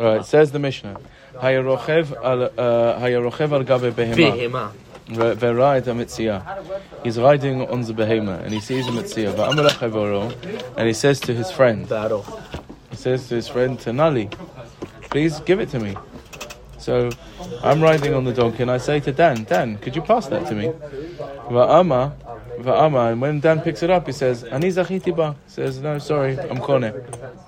All 0.00 0.16
right, 0.16 0.24
says 0.24 0.50
the 0.50 0.58
Mishnah. 0.58 0.98
Hayarochev 1.34 2.16
al 2.24 2.44
uh, 2.44 3.64
gabe 3.64 3.92
behema. 3.92 4.16
Behema. 4.16 4.72
Verayit 5.08 5.86
a 5.88 7.02
He's 7.04 7.18
riding 7.18 7.68
on 7.68 7.82
the 7.82 7.92
behema 7.92 8.42
and 8.42 8.54
he 8.54 8.60
sees 8.60 8.88
a. 8.88 8.92
Va'amar 8.92 10.78
and 10.78 10.86
he 10.86 10.94
says 10.94 11.20
to 11.20 11.34
his 11.34 11.50
friend, 11.50 11.86
he 12.88 12.96
says 12.96 13.28
to 13.28 13.34
his 13.34 13.48
friend 13.48 13.78
Tanali, 13.78 14.32
please 15.10 15.40
give 15.40 15.60
it 15.60 15.68
to 15.68 15.78
me. 15.78 15.94
So 16.78 17.10
I'm 17.62 17.82
riding 17.82 18.14
on 18.14 18.24
the 18.24 18.32
donkey 18.32 18.62
and 18.62 18.70
I 18.70 18.78
say 18.78 19.00
to 19.00 19.12
Dan, 19.12 19.44
Dan, 19.44 19.76
could 19.76 19.94
you 19.94 20.00
pass 20.00 20.28
that 20.28 20.46
to 20.46 20.54
me? 20.54 20.68
Va'ama, 21.48 22.14
va'ama, 22.60 23.12
and 23.12 23.20
when 23.20 23.40
Dan 23.40 23.60
picks 23.60 23.82
it 23.82 23.90
up, 23.90 24.06
he 24.06 24.12
says, 24.12 24.44
Ani 24.44 24.68
zachiti 24.68 25.14
ba. 25.14 25.36
He 25.44 25.50
says, 25.50 25.78
no, 25.80 25.98
sorry, 25.98 26.38
I'm 26.38 26.56
kone. 26.56 26.94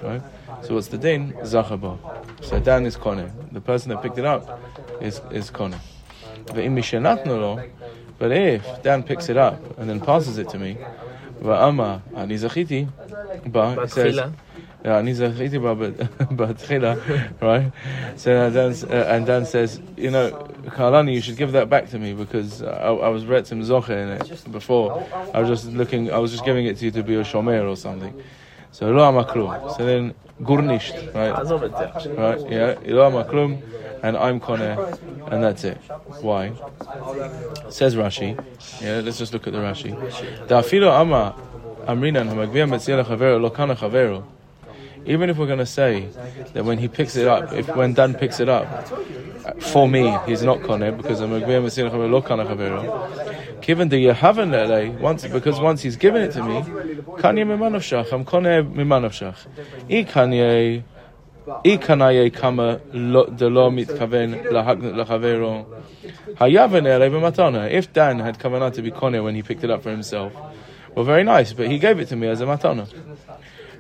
Right? 0.02 0.20
So 0.62 0.74
what's 0.74 0.88
the 0.88 0.98
din? 0.98 1.32
Zachabo. 1.42 1.98
So 2.42 2.60
Dan 2.60 2.86
is 2.86 2.96
kone. 2.96 3.30
The 3.52 3.60
person 3.60 3.90
that 3.90 4.02
picked 4.02 4.18
it 4.18 4.24
up 4.24 4.60
is 5.00 5.20
is 5.30 5.50
kone. 5.50 5.78
But 8.18 8.32
if 8.32 8.82
Dan 8.82 9.02
picks 9.02 9.28
it 9.28 9.36
up 9.36 9.78
and 9.78 9.90
then 9.90 10.00
passes 10.00 10.38
it 10.38 10.48
to 10.50 10.58
me, 10.58 10.78
Va'ama 11.42 12.02
ani 12.14 12.36
zachiti 12.36 12.88
ba. 13.46 13.76
he 13.82 13.88
says. 13.88 14.16
Yeah, 14.84 14.98
ani 14.98 15.12
zachiti 15.12 15.60
ba 15.60 15.74
but 16.30 16.70
right? 17.40 17.72
So 18.16 18.50
Dan 18.50 18.72
uh, 18.90 19.14
and 19.14 19.26
Dan 19.26 19.44
says, 19.46 19.80
you 19.96 20.10
know, 20.10 20.30
Karlani, 20.66 21.14
you 21.14 21.20
should 21.20 21.36
give 21.36 21.52
that 21.52 21.68
back 21.68 21.88
to 21.90 21.98
me 21.98 22.12
because 22.14 22.62
I, 22.62 22.88
I 22.88 23.08
was 23.08 23.24
retzim 23.24 23.64
zoche 23.64 23.90
in 23.90 24.08
it 24.08 24.52
before. 24.52 25.04
I 25.34 25.40
was 25.40 25.48
just 25.48 25.72
looking. 25.72 26.12
I 26.12 26.18
was 26.18 26.30
just 26.30 26.44
giving 26.44 26.66
it 26.66 26.78
to 26.78 26.84
you 26.84 26.90
to 26.92 27.02
be 27.02 27.16
a 27.16 27.24
shomer 27.24 27.68
or 27.68 27.76
something. 27.76 28.14
So 28.71 28.91
lo 28.91 29.01
amaklum. 29.11 29.75
So 29.75 29.85
then 29.85 30.13
gurnisht, 30.43 30.95
right? 31.13 31.33
עזוב 31.41 31.63
את 31.63 31.71
זה 31.77 31.85
עכשיו. 31.93 32.11
Right? 32.15 32.39
Yeah, 32.49 32.93
lo 32.97 33.01
amaklum, 33.09 33.51
and 34.03 34.15
I'm 34.17 34.39
koneh, 34.39 34.77
and 35.31 35.43
that's 35.43 35.63
it. 35.63 35.77
Why? 36.21 36.51
Says 37.69 37.95
Rashi. 37.95 38.29
Yeah, 38.81 39.01
let's 39.05 39.17
just 39.17 39.33
look 39.33 39.47
at 39.47 39.53
the 39.53 39.59
Rashi. 39.59 39.91
Da'afilo 40.47 40.89
ama 40.91 41.33
amrinan 41.87 42.27
hamagvia 42.31 42.65
metzia 42.67 42.95
lechavero 43.03 43.41
lo 43.41 43.49
kana 43.49 43.75
chavero. 43.75 44.23
Even 45.05 45.29
if 45.29 45.37
we're 45.37 45.47
going 45.47 45.59
to 45.59 45.65
say 45.65 46.09
that 46.53 46.65
when 46.65 46.77
he 46.77 46.87
picks 46.87 47.15
it 47.15 47.27
up, 47.27 47.53
if 47.53 47.67
when 47.75 47.93
Dan 47.93 48.13
picks 48.13 48.39
it 48.39 48.49
up, 48.49 48.65
uh, 49.45 49.53
for 49.59 49.87
me, 49.87 50.17
he's 50.25 50.43
not 50.43 50.59
koneh 50.59 50.95
because 50.95 51.21
I'm 51.21 51.29
agvia 51.31 51.61
metzia 51.61 51.89
lechavero 51.89 52.11
lo 52.11 52.21
kana 52.21 52.45
chavero. 52.45 53.61
Given 53.61 53.89
the 53.89 54.05
Yehavan 54.07 54.51
lele, 54.51 54.99
once 54.99 55.25
because 55.27 55.59
once 55.59 55.81
he's 55.81 55.95
given 55.95 56.21
it 56.23 56.31
to 56.33 56.43
me, 56.43 56.61
kanye 57.21 57.45
mimanavshach, 57.45 58.11
I'm 58.11 58.25
koneh 58.25 58.69
mimanavshach. 58.73 59.47
I 59.89 60.03
kanye. 60.03 60.83
אי 61.65 61.77
קנאי 61.77 62.31
כמה 62.31 62.75
לא- 62.93 63.25
דלא 63.35 63.71
מתכוון 63.71 64.33
להקנות 64.51 64.93
לחברו, 64.95 65.63
היה 66.39 66.67
ונראה 66.71 67.09
במתנה. 67.09 67.67
If 67.67 67.93
Dan 67.93 68.19
had 68.19 68.41
כוונה 68.41 68.69
to 68.69 68.81
be 68.81 68.91
קונה 68.91 69.21
when 69.23 69.35
he 69.35 69.41
picked 69.41 69.63
it 69.63 69.69
up 69.69 69.81
for 69.81 69.89
himself, 69.89 70.33
well, 70.93 71.05
very 71.05 71.23
nice, 71.23 71.53
but 71.53 71.67
he 71.67 71.79
gave 71.79 71.99
it 71.99 72.09
to 72.09 72.15
me 72.17 72.27
as 72.27 72.41
a 72.41 72.45
מתנה. 72.45 72.83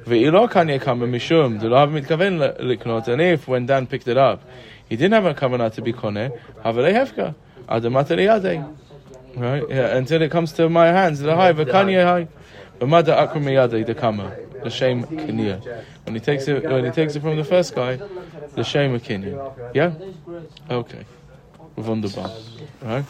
Ve'ilo 0.04 0.50
kanye 0.50 0.80
kama 0.80 1.06
mishum 1.06 1.60
delav 1.60 1.90
mitkaven 1.90 2.58
liknot. 2.60 3.08
And 3.08 3.20
if 3.22 3.46
when 3.46 3.66
Dan 3.66 3.86
picked 3.86 4.08
it 4.08 4.16
up, 4.16 4.42
he 4.88 4.96
didn't 4.96 5.12
have 5.12 5.26
a 5.26 5.34
kavanah 5.34 5.72
to 5.74 5.82
be 5.82 5.92
koneh, 5.92 6.38
havelei 6.64 6.92
hefka 6.92 7.34
the 7.68 7.88
eliyadei. 7.88 8.76
Right, 9.34 9.62
yeah, 9.68 9.96
until 9.96 10.20
it 10.20 10.30
comes 10.30 10.52
to 10.54 10.68
my 10.68 10.88
hands, 10.88 11.20
the 11.20 11.34
high 11.34 11.52
v'kanye 11.52 12.04
high, 12.04 12.28
v'mada 12.78 13.16
akum 13.16 13.44
eliyadei 13.44 13.86
the 13.86 13.94
kama 13.94 14.36
the 14.62 14.70
shame 14.70 15.04
kiniyah. 15.04 15.84
When 16.04 16.14
he 16.14 16.20
takes 16.20 16.46
it, 16.48 16.62
when 16.64 16.84
he 16.84 16.90
takes 16.90 17.16
it 17.16 17.20
from 17.20 17.36
the 17.36 17.44
first 17.44 17.74
guy, 17.74 17.96
the 18.54 18.64
shame 18.64 18.98
kiniyah. 19.00 19.72
Yeah, 19.74 19.92
okay, 20.70 21.06
wunderbar, 21.76 22.30
right. 22.82 23.04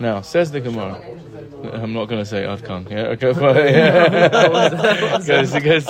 Now 0.00 0.20
says 0.20 0.50
the 0.52 0.60
Gemara. 0.60 1.02
I'm 1.72 1.92
not 1.92 2.06
going 2.06 2.20
to 2.20 2.24
say 2.26 2.44
Adkan. 2.44 2.88
Yeah. 2.88 3.14
Okay. 3.16 3.32
Fine. 3.40 3.56
Yeah. 3.74 5.18
Goes, 5.26 5.54
it 5.54 5.64
goes. 5.64 5.84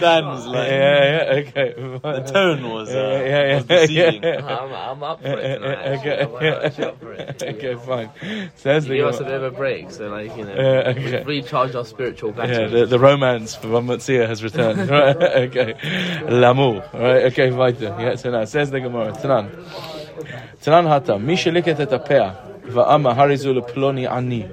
Dan 0.00 0.24
was 0.26 0.46
like, 0.46 0.68
yeah. 0.68 1.32
Yeah. 1.32 1.40
Okay. 1.48 1.74
the 1.76 2.30
tone 2.32 2.70
was, 2.70 2.90
uh, 2.90 2.92
Yeah, 2.94 3.18
yeah, 3.26 3.46
yeah, 3.46 3.54
was 3.56 3.64
deceiving. 3.66 4.22
yeah. 4.22 4.46
I'm, 4.46 4.72
I'm 4.72 5.02
up 5.02 5.20
for 5.20 5.28
it 5.38 5.58
tonight. 5.58 5.78
actually. 5.78 6.10
Okay. 6.12 6.22
I'm 6.22 6.64
actually 6.64 6.84
up 6.84 7.00
for 7.00 7.12
it. 7.12 7.42
Okay. 7.42 7.74
Fine. 7.74 8.10
Says 8.56 8.84
the 8.86 8.96
Give 8.96 9.06
us 9.06 9.16
a 9.16 9.18
Gemara. 9.24 9.38
bit 9.40 9.46
of 9.46 9.52
a 9.54 9.56
break, 9.56 9.90
so 9.90 10.08
like 10.08 10.36
you 10.36 10.44
know, 10.44 10.54
Yeah, 10.54 10.90
okay. 10.90 11.24
we've 11.24 11.52
our 11.54 11.84
spiritual 11.84 12.32
Yeah, 12.36 12.68
the, 12.68 12.86
the 12.86 12.98
romance 12.98 13.54
for 13.56 13.68
Matzia 13.68 14.28
has 14.28 14.42
returned. 14.44 14.88
right, 14.88 15.16
okay. 15.16 15.74
L'amour. 16.28 16.84
Right, 16.94 17.24
okay, 17.32 17.50
weiter. 17.50 17.94
Yeah, 17.98 18.14
so 18.16 18.30
now, 18.30 18.44
says 18.44 18.70
the 18.70 18.80
Gemara. 18.80 19.12
Tanan. 19.12 19.50
Tanan 20.62 20.86
hata. 20.88 21.14
Et 21.14 21.90
apea. 21.90 22.36
Va'ama 22.66 23.14
harizu 23.14 23.60
ploni 23.72 24.10
ani. 24.10 24.48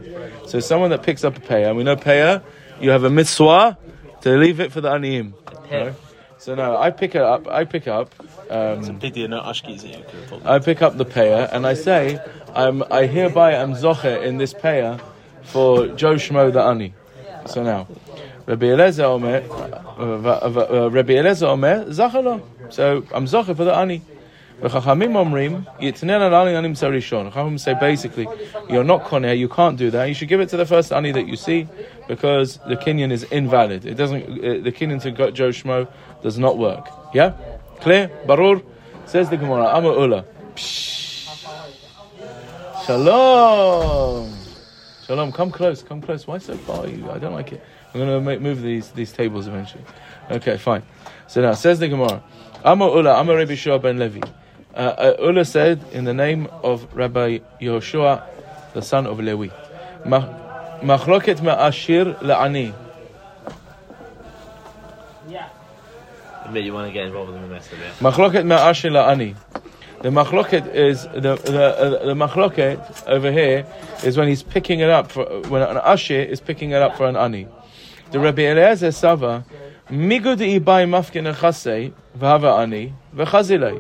So 0.48 0.60
someone 0.60 0.90
that 0.90 1.04
picks 1.04 1.24
up 1.24 1.38
a 1.50 1.56
and 1.56 1.78
we 1.78 1.84
know 1.84 1.96
peah, 1.96 2.44
you 2.80 2.90
have 2.90 3.04
a 3.04 3.10
mitzvah 3.10 3.78
to 4.22 4.38
leave 4.38 4.60
it 4.60 4.72
for 4.72 4.82
the 4.82 4.90
aniim. 4.90 5.34
Right? 5.72 5.94
So 6.38 6.56
now, 6.56 6.78
I 6.78 6.90
pick 6.90 7.14
it 7.14 7.22
up, 7.22 7.48
I 7.48 7.66
pick 7.66 7.88
up, 7.88 8.14
um, 8.50 9.00
Pity 9.00 9.28
no 9.28 9.42
Ashki's 9.42 9.84
here. 9.84 9.98
could 9.98 10.20
have 10.20 10.30
told 10.30 10.44
me. 10.44 10.50
I 10.50 10.58
pick 10.58 10.82
up 10.82 10.98
the 10.98 11.06
payer 11.06 11.48
and 11.52 11.68
I 11.68 11.76
say, 11.76 12.20
I'm, 12.56 12.84
I 12.90 13.06
hereby 13.06 13.54
am 13.54 13.74
zocher 13.74 14.24
in 14.24 14.38
this 14.38 14.52
payer 14.52 15.00
for 15.44 15.88
Joe 15.90 16.16
Shmo 16.16 16.52
the 16.52 16.62
Ani. 16.64 16.96
So 17.46 17.62
now, 17.62 17.88
Rabbi 18.48 18.66
Eliezer 18.66 19.06
Omer, 19.06 19.44
uh, 19.48 20.02
uh, 20.02 20.90
Rabbi 20.92 21.14
Eliezer 21.14 21.46
Omer, 21.46 21.86
zachalo. 21.86 22.42
So 22.70 23.06
I'm 23.14 23.26
zocher 23.26 23.56
for 23.56 23.64
the 23.64 23.76
Ani. 23.76 24.02
Chachamim 24.70 25.60
say 27.60 27.74
basically, 27.80 28.28
you're 28.70 28.84
not 28.84 29.06
koneh, 29.06 29.38
you 29.38 29.50
can't 29.50 29.78
do 29.78 29.90
that. 29.92 30.06
You 30.06 30.14
should 30.14 30.28
give 30.28 30.40
it 30.40 30.50
to 30.50 30.58
the 30.58 30.66
first 30.66 30.92
ani 30.94 31.12
that 31.12 31.28
you 31.28 31.36
see, 31.36 31.68
because 32.08 32.58
the 32.68 32.76
kinyan 32.76 33.12
is 33.12 33.24
invalid. 33.24 33.86
It 33.86 33.96
doesn't. 33.96 34.24
Uh, 34.24 34.62
the 34.62 34.72
kinyan 34.72 35.02
to 35.02 35.12
Joe 35.32 35.50
Shmo 35.50 35.88
does 36.22 36.38
not 36.38 36.58
work. 36.58 36.88
Yeah, 37.14 37.34
clear, 37.80 38.10
barur. 38.26 38.64
Says 39.06 39.30
the 39.30 39.36
Gemara, 39.36 39.76
Amma 39.76 39.90
Ula. 39.90 40.26
Shalom. 42.86 44.34
Shalom. 45.06 45.32
Come 45.32 45.52
close. 45.52 45.84
Come 45.84 46.02
close. 46.02 46.26
Why 46.28 46.38
so 46.38 46.56
far? 46.56 46.88
You? 46.88 47.12
I 47.12 47.18
don't 47.18 47.34
like 47.34 47.52
it. 47.52 47.62
I'm 47.94 48.00
going 48.00 48.24
to 48.24 48.40
move 48.40 48.62
these 48.62 48.92
these 48.92 49.12
tables 49.12 49.48
eventually. 49.48 49.84
Okay, 50.30 50.58
fine. 50.58 50.84
So 51.28 51.42
now 51.42 51.54
says 51.54 51.80
the 51.80 51.90
Gemara, 51.90 52.24
Amma 52.64 52.86
Ula, 52.86 53.20
Amma 53.20 53.36
Rabbi 53.36 53.56
Shua 53.56 53.80
ben 53.80 53.98
Levi. 54.00 54.22
Uh, 54.76 54.78
uh, 54.78 55.16
Ula 55.20 55.44
said 55.44 55.82
in 55.92 56.06
the 56.06 56.14
name 56.14 56.48
of 56.64 56.88
Rabbi 56.96 57.40
Yehoshua, 57.62 58.24
the 58.74 58.82
son 58.82 59.06
of 59.06 59.20
Levi, 59.20 59.50
"Ma- 60.06 60.28
Machloket 60.82 61.40
ma'ashir 61.40 62.18
la'ani. 62.20 62.74
Admit 66.46 66.64
you 66.66 66.74
want 66.74 66.88
to 66.88 66.94
get 66.94 67.06
involved 67.06 67.34
in 67.34 67.42
the 67.42 67.48
mess 67.48 67.72
of 67.72 67.80
it. 67.82 67.94
Machloket 68.00 68.46
ma'ashir 68.46 68.92
la'ani. 68.92 69.36
The 70.02 70.10
machloket 70.10 70.74
is 70.74 71.04
the 71.04 71.36
the, 71.36 72.02
uh, 72.02 72.06
the 72.06 72.14
machloket 72.14 73.08
over 73.08 73.32
here 73.32 73.66
is 74.04 74.18
when 74.18 74.28
he's 74.28 74.42
picking 74.42 74.80
it 74.80 74.90
up 74.90 75.12
for 75.12 75.26
when 75.50 75.62
an 75.62 75.78
ashir 75.78 76.24
is 76.24 76.40
picking 76.42 76.72
it 76.72 76.82
up 76.82 76.98
for 76.98 77.08
an 77.08 77.16
ani. 77.16 77.48
The 78.12 78.20
Rabbi 78.20 78.42
Eliezer 78.42 78.92
Sava 78.92 79.46
migud 79.92 80.40
ibai 80.40 80.90
mafkin 80.90 81.32
nechase 81.32 81.94
v'hava 82.18 82.58
ani 82.60 82.94
v'chazilei. 83.16 83.80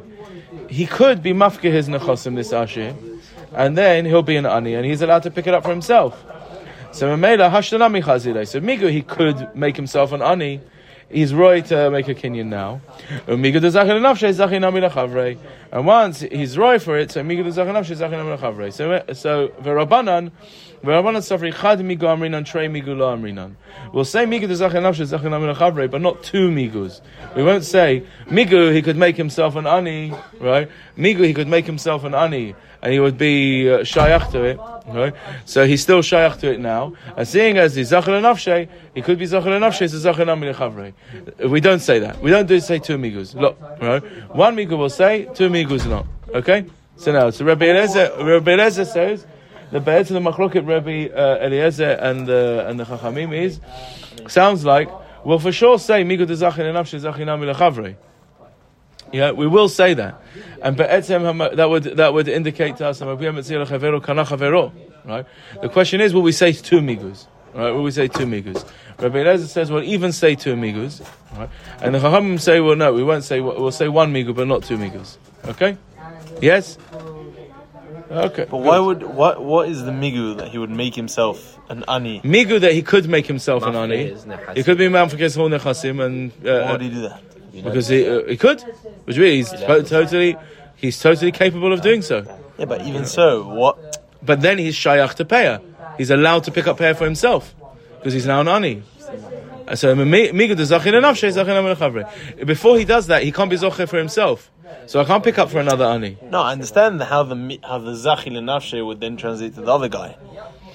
He 0.71 0.85
could 0.85 1.21
be 1.21 1.33
mafke 1.33 1.69
his 1.69 1.89
nechasim 1.89 2.37
this 2.37 2.53
ashir, 2.53 2.95
and 3.53 3.77
then 3.77 4.05
he'll 4.05 4.23
be 4.23 4.37
an 4.37 4.45
ani, 4.45 4.73
and 4.75 4.85
he's 4.85 5.01
allowed 5.01 5.23
to 5.23 5.31
pick 5.31 5.45
it 5.45 5.53
up 5.53 5.63
for 5.63 5.69
himself. 5.69 6.23
So 6.93 7.07
Mamela 7.07 7.51
Hashtanami 7.51 8.01
Chazile. 8.01 8.47
So 8.47 8.61
Migu 8.61 8.89
he 8.89 9.01
could 9.01 9.53
make 9.53 9.75
himself 9.75 10.13
an 10.13 10.21
ani. 10.21 10.61
He's 11.09 11.33
right 11.33 11.65
to 11.65 11.91
make 11.91 12.07
a 12.07 12.15
kinyan 12.15 12.45
now. 12.45 12.79
Migu 13.27 13.59
de 13.59 13.67
zachin 13.67 13.99
nafshe 13.99 14.33
zachin 14.33 14.61
nami 14.61 14.79
lechavre. 14.79 15.37
And 15.73 15.85
once 15.85 16.21
he's 16.21 16.57
right 16.57 16.81
for 16.81 16.97
it, 16.97 17.11
so 17.11 17.21
Migu 17.21 17.43
de 17.43 17.49
zachin 17.49 17.73
nafshe 17.73 17.97
zachin 17.97 18.11
nami 18.11 18.37
lechavre. 18.37 18.71
So 18.71 19.13
so 19.13 19.49
v'Rabbanan. 19.61 20.31
We'll 20.83 21.03
say 21.03 21.37
migu 24.25 24.47
de 24.47 24.55
zachin 24.55 24.81
nafshe 24.81 25.05
zachin 25.05 25.29
nami 25.29 25.53
lechavre, 25.53 25.91
but 25.91 26.01
not 26.01 26.23
two 26.23 26.49
migus. 26.49 27.01
We 27.35 27.43
won't 27.43 27.63
say 27.63 28.03
migu 28.25 28.73
he 28.73 28.81
could 28.81 28.97
make 28.97 29.15
himself 29.15 29.55
an 29.55 29.67
ani, 29.67 30.11
right? 30.39 30.67
Migu 30.97 31.23
he 31.23 31.35
could 31.35 31.47
make 31.47 31.67
himself 31.67 32.03
an 32.03 32.15
ani, 32.15 32.55
and 32.81 32.91
he 32.91 32.99
would 32.99 33.15
be 33.15 33.71
uh, 33.71 33.79
shayach 33.79 34.31
to 34.31 34.43
it. 34.43 34.59
Right? 34.87 35.13
So 35.45 35.67
he's 35.67 35.83
still 35.83 35.99
shayach 35.99 36.39
to 36.39 36.51
it 36.51 36.59
now. 36.59 36.93
And 37.15 37.27
seeing 37.27 37.59
as 37.59 37.75
he's 37.75 37.89
zachar 37.89 38.19
nafshe, 38.19 38.67
he 38.95 39.03
could 39.03 39.19
be 39.19 39.27
zachar 39.27 39.49
nafshe, 39.49 39.87
so 39.87 39.99
zachar 39.99 40.25
nami 40.25 40.51
lechavre. 40.51 40.93
We 41.47 41.61
don't 41.61 41.79
say 41.79 41.99
that. 41.99 42.19
We 42.21 42.31
don't 42.31 42.47
do 42.47 42.59
say 42.59 42.79
two 42.79 42.97
migus. 42.97 43.35
Look, 43.35 43.61
right? 43.79 44.01
One 44.35 44.55
migu 44.55 44.75
will 44.77 44.89
say, 44.89 45.29
two 45.35 45.49
migus 45.49 45.87
not. 45.87 46.07
Okay? 46.33 46.65
So 46.95 47.11
now, 47.11 47.29
so 47.29 47.45
Rabbi 47.45 47.65
Eliezer, 47.65 48.11
Rabbi 48.19 48.53
Eliezer 48.53 48.85
says, 48.85 49.27
the 49.71 49.79
bed 49.79 50.07
to 50.07 50.13
the 50.13 50.19
machloket 50.19 50.67
Rabbi 50.67 51.07
uh, 51.07 51.45
Eliezer 51.45 51.91
and 51.91 52.27
the 52.27 52.65
and 52.67 52.79
the 52.79 52.83
Chachamim 52.83 53.35
is 53.35 53.59
sounds 54.27 54.65
like 54.65 54.89
we'll 55.25 55.39
for 55.39 55.51
sure 55.51 55.79
say 55.79 56.03
migu 56.03 56.27
de 56.27 56.33
zachin 56.33 56.65
nafshe 56.73 56.99
zachin 56.99 57.25
nami 57.25 57.47
lechavre. 57.51 57.95
Yeah, 59.11 59.31
we 59.31 59.45
will 59.45 59.67
say 59.67 59.93
that. 59.93 60.21
And 60.61 60.77
be'etzem 60.77 61.55
that 61.55 61.69
would 61.69 61.83
that 61.83 62.13
would 62.13 62.27
indicate 62.27 62.77
to 62.77 62.87
us 62.87 63.01
right? 65.05 65.25
The 65.61 65.69
question 65.69 66.01
is, 66.01 66.13
will 66.13 66.21
we 66.21 66.31
say 66.31 66.53
two 66.53 66.79
migus? 66.79 67.27
Right? 67.53 67.71
Will 67.71 67.83
we 67.83 67.91
say 67.91 68.07
two 68.07 68.25
migus? 68.25 68.65
Rabbi 68.97 69.19
Eliezer 69.19 69.47
says, 69.47 69.71
"Well, 69.71 69.83
even 69.83 70.11
say 70.11 70.35
two 70.35 70.55
migus," 70.55 71.05
right? 71.35 71.49
And 71.81 71.95
the 71.95 71.99
Chachamim 71.99 72.39
say, 72.39 72.61
"Well, 72.61 72.75
no, 72.75 72.93
we 72.93 73.03
won't 73.03 73.23
say. 73.23 73.41
We'll 73.41 73.71
say 73.71 73.89
one 73.89 74.13
migu, 74.13 74.33
but 74.33 74.47
not 74.47 74.63
two 74.63 74.77
migus." 74.77 75.17
Okay? 75.45 75.77
Yes. 76.41 76.77
Okay. 78.11 78.45
But 78.49 78.57
why 78.57 78.77
would 78.77 79.03
what 79.03 79.41
what 79.41 79.69
is 79.69 79.83
the 79.83 79.91
migu 79.91 80.37
that 80.37 80.49
he 80.49 80.57
would 80.57 80.69
make 80.69 80.95
himself 80.95 81.57
an 81.69 81.85
ani? 81.87 82.19
Migu 82.21 82.59
that 82.59 82.73
he 82.73 82.81
could 82.81 83.07
make 83.07 83.25
himself 83.25 83.63
an 83.63 83.75
ani. 83.75 84.11
Mafkes, 84.11 84.25
nechasim. 84.25 84.57
He 84.57 84.63
could 84.63 84.77
be 84.77 84.89
man 84.89 85.07
for 85.09 85.17
Kesel 85.17 85.49
Nechasim, 85.49 86.03
and 86.03 86.31
Why 86.41 86.51
uh, 86.51 86.71
would 86.73 86.81
he 86.81 86.89
do 86.89 87.01
that? 87.01 87.21
because 87.53 87.87
he 87.87 88.07
uh, 88.07 88.23
he 88.25 88.37
could, 88.37 88.61
which 89.05 89.17
means 89.17 89.51
he's 89.51 89.59
to- 89.61 89.83
totally 89.83 90.37
he's 90.75 90.99
totally 90.99 91.31
capable 91.31 91.71
of 91.71 91.81
doing 91.81 92.01
so. 92.01 92.25
Yeah, 92.57 92.65
but 92.65 92.81
even 92.81 93.05
so, 93.05 93.47
what? 93.47 93.97
But 94.21 94.41
then 94.41 94.57
he's 94.57 94.75
shayach 94.75 95.13
to 95.15 95.25
payah. 95.25 95.61
He's 95.97 96.11
allowed 96.11 96.43
to 96.45 96.51
pick 96.51 96.67
up 96.67 96.77
payah 96.77 96.95
for 96.95 97.05
himself 97.05 97.55
because 97.97 98.13
he's 98.13 98.25
now 98.25 98.41
an 98.41 98.47
ani. 98.47 98.83
So 99.75 99.95
Before 102.45 102.77
he 102.77 102.85
does 102.85 103.07
that, 103.07 103.23
he 103.23 103.31
can't 103.31 103.49
be 103.49 103.55
zocher 103.55 103.87
for 103.87 103.97
himself. 103.97 104.51
So 104.85 104.99
I 104.99 105.05
can't 105.05 105.23
pick 105.23 105.37
up 105.37 105.49
for 105.49 105.59
another 105.59 105.85
ani. 105.85 106.17
No, 106.29 106.41
I 106.41 106.51
understand 106.53 107.01
how 107.01 107.23
the 107.23 107.59
how 107.63 107.77
the 107.79 107.91
nafshe 107.91 108.85
would 108.85 108.99
then 108.99 109.17
translate 109.17 109.55
to 109.55 109.61
the 109.61 109.73
other 109.73 109.89
guy. 109.89 110.15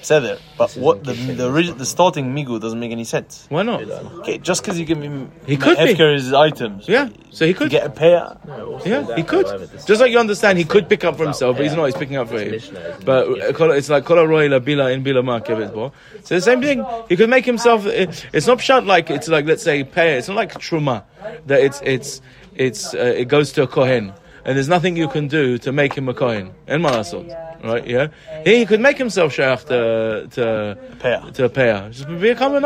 Said 0.07 0.23
it, 0.23 0.39
but 0.57 0.71
what 0.85 1.03
the 1.03 1.11
the, 1.39 1.49
origi- 1.51 1.77
the 1.77 1.85
starting 1.85 2.25
migu 2.33 2.61
doesn't 2.61 2.79
make 2.79 2.93
any 2.93 3.03
sense. 3.03 3.45
Why 3.49 3.63
not? 3.63 3.81
Okay, 4.23 4.37
just 4.37 4.61
because 4.61 4.79
you 4.79 4.85
give 4.85 5.01
him 5.01 5.29
He 5.45 5.57
could 5.57 5.75
be. 5.77 5.93
his 5.95 6.31
items, 6.31 6.87
Yeah. 6.87 7.09
So 7.29 7.45
he 7.45 7.53
could. 7.53 7.69
get 7.69 7.85
a 7.85 7.89
pair. 7.89 8.37
Yeah, 8.85 9.15
he 9.19 9.23
could. 9.23 9.45
Just 9.85 9.99
like 10.01 10.11
you 10.13 10.19
understand, 10.19 10.57
he 10.59 10.63
could 10.63 10.87
pick 10.87 11.03
up 11.03 11.17
for 11.17 11.25
himself, 11.25 11.57
but 11.57 11.63
he's 11.65 11.75
not. 11.75 11.85
He's 11.89 11.97
picking 12.03 12.15
up 12.15 12.29
for 12.29 12.39
him. 12.39 12.55
But 13.03 13.21
uh, 13.27 13.51
kol- 13.51 13.71
it's 13.79 13.89
like 13.89 14.05
kol 14.05 14.25
roy 14.25 14.47
la 14.47 14.59
bila 14.59 14.93
in 14.93 15.03
bila 15.03 15.23
ma 15.25 15.39
kevet 15.41 15.73
bo. 15.73 15.91
So 16.23 16.35
the 16.35 16.41
same 16.41 16.61
thing. 16.61 16.85
He 17.09 17.17
could 17.17 17.29
make 17.29 17.45
himself. 17.45 17.85
it- 17.85 18.25
It's 18.31 18.47
not 18.47 18.59
pshat 18.59 18.85
like 18.85 19.09
it's 19.11 19.27
like 19.27 19.45
let's 19.45 19.63
say 19.63 19.83
pay. 19.83 20.17
It's 20.17 20.29
not 20.29 20.37
like 20.37 20.53
truma 20.67 21.03
that 21.47 21.59
it's 21.59 21.81
it's 21.83 22.21
it's 22.55 22.93
uh, 22.93 22.99
it 23.21 23.27
goes 23.27 23.51
to 23.53 23.63
a 23.63 23.67
kohen, 23.67 24.13
and 24.47 24.55
there's 24.55 24.69
nothing 24.69 24.95
you 24.95 25.09
can 25.09 25.27
do 25.27 25.57
to 25.59 25.71
make 25.71 25.93
him 25.93 26.07
a 26.07 26.13
kohen. 26.13 26.51
And 26.67 26.83
malasot, 26.83 27.27
right? 27.63 27.85
Yeah, 27.85 28.07
he 28.45 28.65
could 28.65 28.79
make 28.79 28.97
himself 28.97 29.35
shayach 29.35 29.65
to 29.67 30.27
to 30.35 30.77
a 31.03 31.31
to 31.33 31.45
a 31.45 31.49
pair. 31.49 31.89
Just 31.89 32.07
be 32.07 32.29
a 32.29 32.35
common 32.35 32.63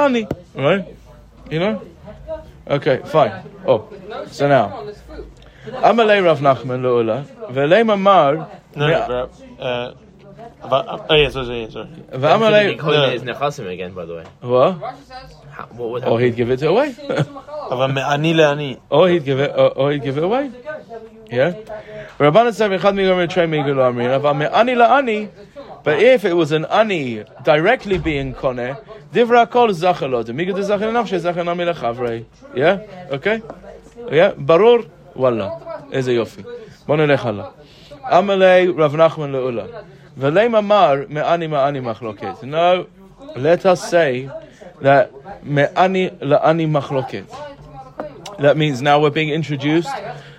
right? 0.55 0.85
You 1.49 1.59
know. 1.59 1.81
Okay, 2.67 3.01
fine. 3.05 3.43
Oh, 3.67 3.89
so 4.27 4.47
now. 4.47 4.85
Amalei 5.65 6.23
Rav 6.23 6.39
Nachman 6.39 6.81
Lo'ula, 6.81 7.25
Velei 7.51 7.83
mar. 7.99 8.49
No, 8.75 9.29
uh, 9.59 9.93
about, 10.61 11.05
oh 11.09 11.15
yeah, 11.15 11.29
sorry, 11.29 11.45
sorry. 11.45 11.71
sorry. 11.71 11.87
V'amalei. 12.13 12.77
Kohen 12.79 13.13
is 13.13 13.23
nechasim 13.23 13.67
again, 13.71 13.93
by 13.93 14.05
the 14.05 14.15
way. 14.15 14.25
What? 14.41 14.79
How, 15.49 15.65
what 15.65 16.21
he'd 16.21 16.35
give 16.35 16.51
it 16.51 16.61
away. 16.61 16.95
Oh, 17.69 19.05
he'd 19.05 19.25
give 19.25 19.39
it. 19.39 19.51
Oh, 19.55 19.67
or 19.67 19.91
he'd 19.91 20.03
give 20.03 20.17
it 20.17 20.23
away. 20.23 20.51
Yeah? 21.30 21.52
Rabbanan 22.18 22.54
said, 22.54 22.70
"Echad 22.70 22.94
migam 22.94 23.18
retrei 23.26 23.48
migul 23.48 23.76
amrin." 23.76 24.10
Ava 24.14 24.34
me'ani 24.34 24.74
la'ani. 24.74 25.28
But 25.82 26.00
if 26.00 26.24
it 26.24 26.32
was 26.32 26.52
an 26.52 26.64
ani 26.66 27.24
directly 27.44 27.98
being 27.98 28.34
koneh, 28.34 28.76
divra 29.12 29.48
kol 29.50 29.68
zachalot. 29.68 30.26
Migud 30.26 30.54
zachalot 30.54 30.92
nafshe 30.92 31.18
zachanami 31.20 31.72
lechavrei. 31.72 32.24
Yeah? 32.54 32.80
Okay? 33.10 33.42
Yeah? 34.10 34.32
Barur? 34.32 34.88
Wallah. 35.14 35.50
איזה 35.92 36.12
יופי. 36.12 36.42
בוא 36.86 36.96
נלך 36.96 37.26
הלאה. 37.26 37.46
עמלי 38.10 38.68
רב 38.78 38.96
נחמן 38.96 39.32
לעולה. 39.32 39.64
ולא 40.16 40.48
ממר 40.48 40.94
מעני 41.08 41.46
מעני 41.46 41.80
מחלוקת. 41.80 42.42
No, 42.42 42.86
let 43.34 43.64
us 43.64 43.90
say 43.90 44.28
that 44.82 45.10
מעני 45.42 46.08
לעני 46.20 46.66
מחלוקת. 46.66 47.32
That 48.38 48.56
means 48.56 48.82
now 48.82 48.98
we're 48.98 49.10
being 49.10 49.30
introduced 49.30 49.88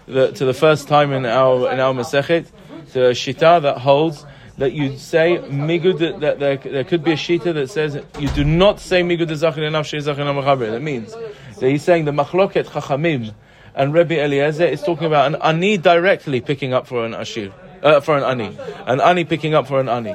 the, 0.07 0.33
to 0.33 0.45
the 0.45 0.55
first 0.55 0.89
time 0.89 1.13
in 1.13 1.27
our 1.27 1.73
in 1.73 1.81
our 1.81 1.95
Masechet 1.95 2.47
to 2.93 3.09
a 3.09 3.13
shita 3.13 3.63
that 3.63 3.79
holds 3.79 4.27
that 4.59 4.73
you 4.73 4.97
say 4.99 5.39
migud 5.39 6.21
that, 6.21 6.39
there, 6.39 6.57
there 6.57 6.85
could 6.85 7.03
be 7.03 7.13
a 7.13 7.17
shita 7.17 7.55
that 7.55 7.71
says 7.71 8.01
you 8.19 8.29
do 8.29 8.45
not 8.45 8.81
say 8.81 9.03
migud 9.03 9.29
zachin 9.29 9.67
enough 9.67 9.87
zachin. 9.87 10.71
That 10.71 10.83
means 10.83 11.13
that 11.13 11.69
he's 11.69 11.83
saying 11.83 12.05
the 12.05 12.13
machloket 12.13 12.67
chachamim 12.67 13.35
and 13.75 13.95
Rebbe 13.95 14.21
Eliezer 14.21 14.67
is 14.67 14.83
talking 14.83 15.07
about 15.07 15.27
an 15.27 15.41
ani 15.43 15.79
directly 15.79 16.41
picking 16.41 16.73
up 16.73 16.87
for 16.87 17.05
an 17.05 17.15
ashir. 17.15 17.53
Uh, 17.83 17.99
for 18.01 18.17
an 18.17 18.23
ani, 18.23 18.57
an 18.87 19.01
ani 19.01 19.25
picking 19.25 19.55
up 19.55 19.67
for 19.67 19.81
an 19.81 19.89
ani. 19.89 20.15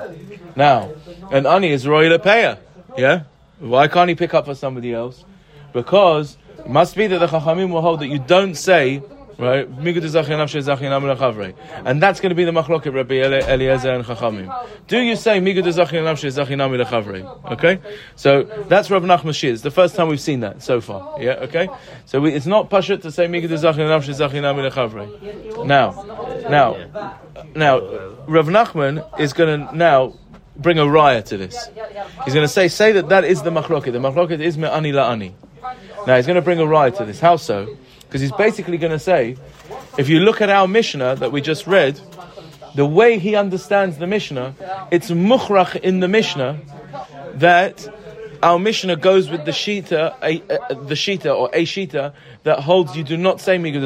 Now, 0.55 0.91
an 1.31 1.45
ani 1.45 1.69
is 1.69 1.85
royal 1.85 2.17
peya. 2.17 2.59
Yeah, 2.97 3.23
why 3.59 3.89
can't 3.89 4.07
he 4.07 4.15
pick 4.15 4.33
up 4.33 4.45
for 4.45 4.55
somebody 4.55 4.93
else? 4.93 5.25
Because 5.73 6.37
it 6.59 6.69
must 6.69 6.95
be 6.95 7.07
that 7.07 7.19
the 7.19 7.27
Chachamim 7.27 7.71
will 7.71 7.81
hold 7.81 7.99
that 7.99 8.07
you 8.07 8.19
don't 8.19 8.55
say, 8.55 9.01
right, 9.39 9.67
and 9.67 9.87
that's 12.01 12.19
going 12.19 12.29
to 12.29 12.35
be 12.35 12.43
the 12.43 12.51
machloket 12.51 12.93
Rabbi 12.93 13.15
Eli- 13.15 13.41
Eliezer 13.41 13.93
and 13.93 14.03
Chachamim. 14.05 14.87
Do 14.87 14.99
you 14.99 15.15
say? 15.15 15.37
Okay, 17.51 17.79
so 18.15 18.43
that's 18.67 18.89
Rav 18.89 19.03
Nachman. 19.03 19.43
It's 19.43 19.61
the 19.61 19.71
first 19.71 19.95
time 19.95 20.07
we've 20.07 20.19
seen 20.19 20.39
that 20.41 20.63
so 20.63 20.81
far. 20.81 21.21
Yeah, 21.21 21.33
okay. 21.33 21.69
So 22.05 22.19
we, 22.21 22.33
it's 22.33 22.45
not 22.45 22.69
pashut 22.69 23.01
to 23.03 23.11
say. 23.11 23.27
Now, 25.65 25.91
now, 26.49 26.75
now, 27.55 27.79
Rav 28.27 28.47
Nachman 28.47 29.19
is 29.19 29.33
going 29.33 29.67
to 29.67 29.75
now 29.75 30.13
bring 30.57 30.79
a 30.79 30.83
raya 30.83 31.23
to 31.25 31.37
this. 31.37 31.69
He's 32.25 32.33
going 32.33 32.45
to 32.45 32.51
say, 32.51 32.67
say 32.67 32.91
that 32.93 33.09
that 33.09 33.23
is 33.23 33.43
the 33.43 33.51
machloket. 33.51 33.91
The 33.91 33.99
machloket 33.99 34.39
is 34.39 34.57
me'ani 34.57 34.91
la'ani. 34.91 35.33
Now 36.05 36.15
he's 36.15 36.25
going 36.25 36.35
to 36.35 36.41
bring 36.41 36.59
a 36.59 36.63
raya 36.63 36.95
to 36.97 37.05
this. 37.05 37.19
How 37.19 37.35
so? 37.35 37.77
Because 38.07 38.21
he's 38.21 38.31
basically 38.31 38.77
going 38.77 38.93
to 38.93 38.99
say, 38.99 39.35
if 39.97 40.09
you 40.09 40.19
look 40.21 40.41
at 40.41 40.49
our 40.49 40.67
Mishnah 40.67 41.15
that 41.17 41.31
we 41.31 41.41
just 41.41 41.67
read, 41.67 41.99
the 42.75 42.85
way 42.85 43.19
he 43.19 43.35
understands 43.35 43.97
the 43.97 44.07
Mishnah, 44.07 44.55
it's 44.91 45.09
mukhrach 45.09 45.75
in 45.75 45.99
the 45.99 46.07
Mishnah 46.07 46.59
that 47.33 47.87
our 48.41 48.59
Mishnah 48.59 48.95
goes 48.95 49.29
with 49.29 49.45
the 49.45 49.51
shita, 49.51 50.15
a, 50.21 50.41
a, 50.71 50.75
the 50.75 50.93
shita 50.93 51.35
or 51.35 51.49
a 51.53 51.65
shita 51.65 52.13
that 52.43 52.59
holds 52.59 52.95
you 52.95 53.03
do 53.03 53.17
not 53.17 53.41
say 53.41 53.57
migud. 53.57 53.81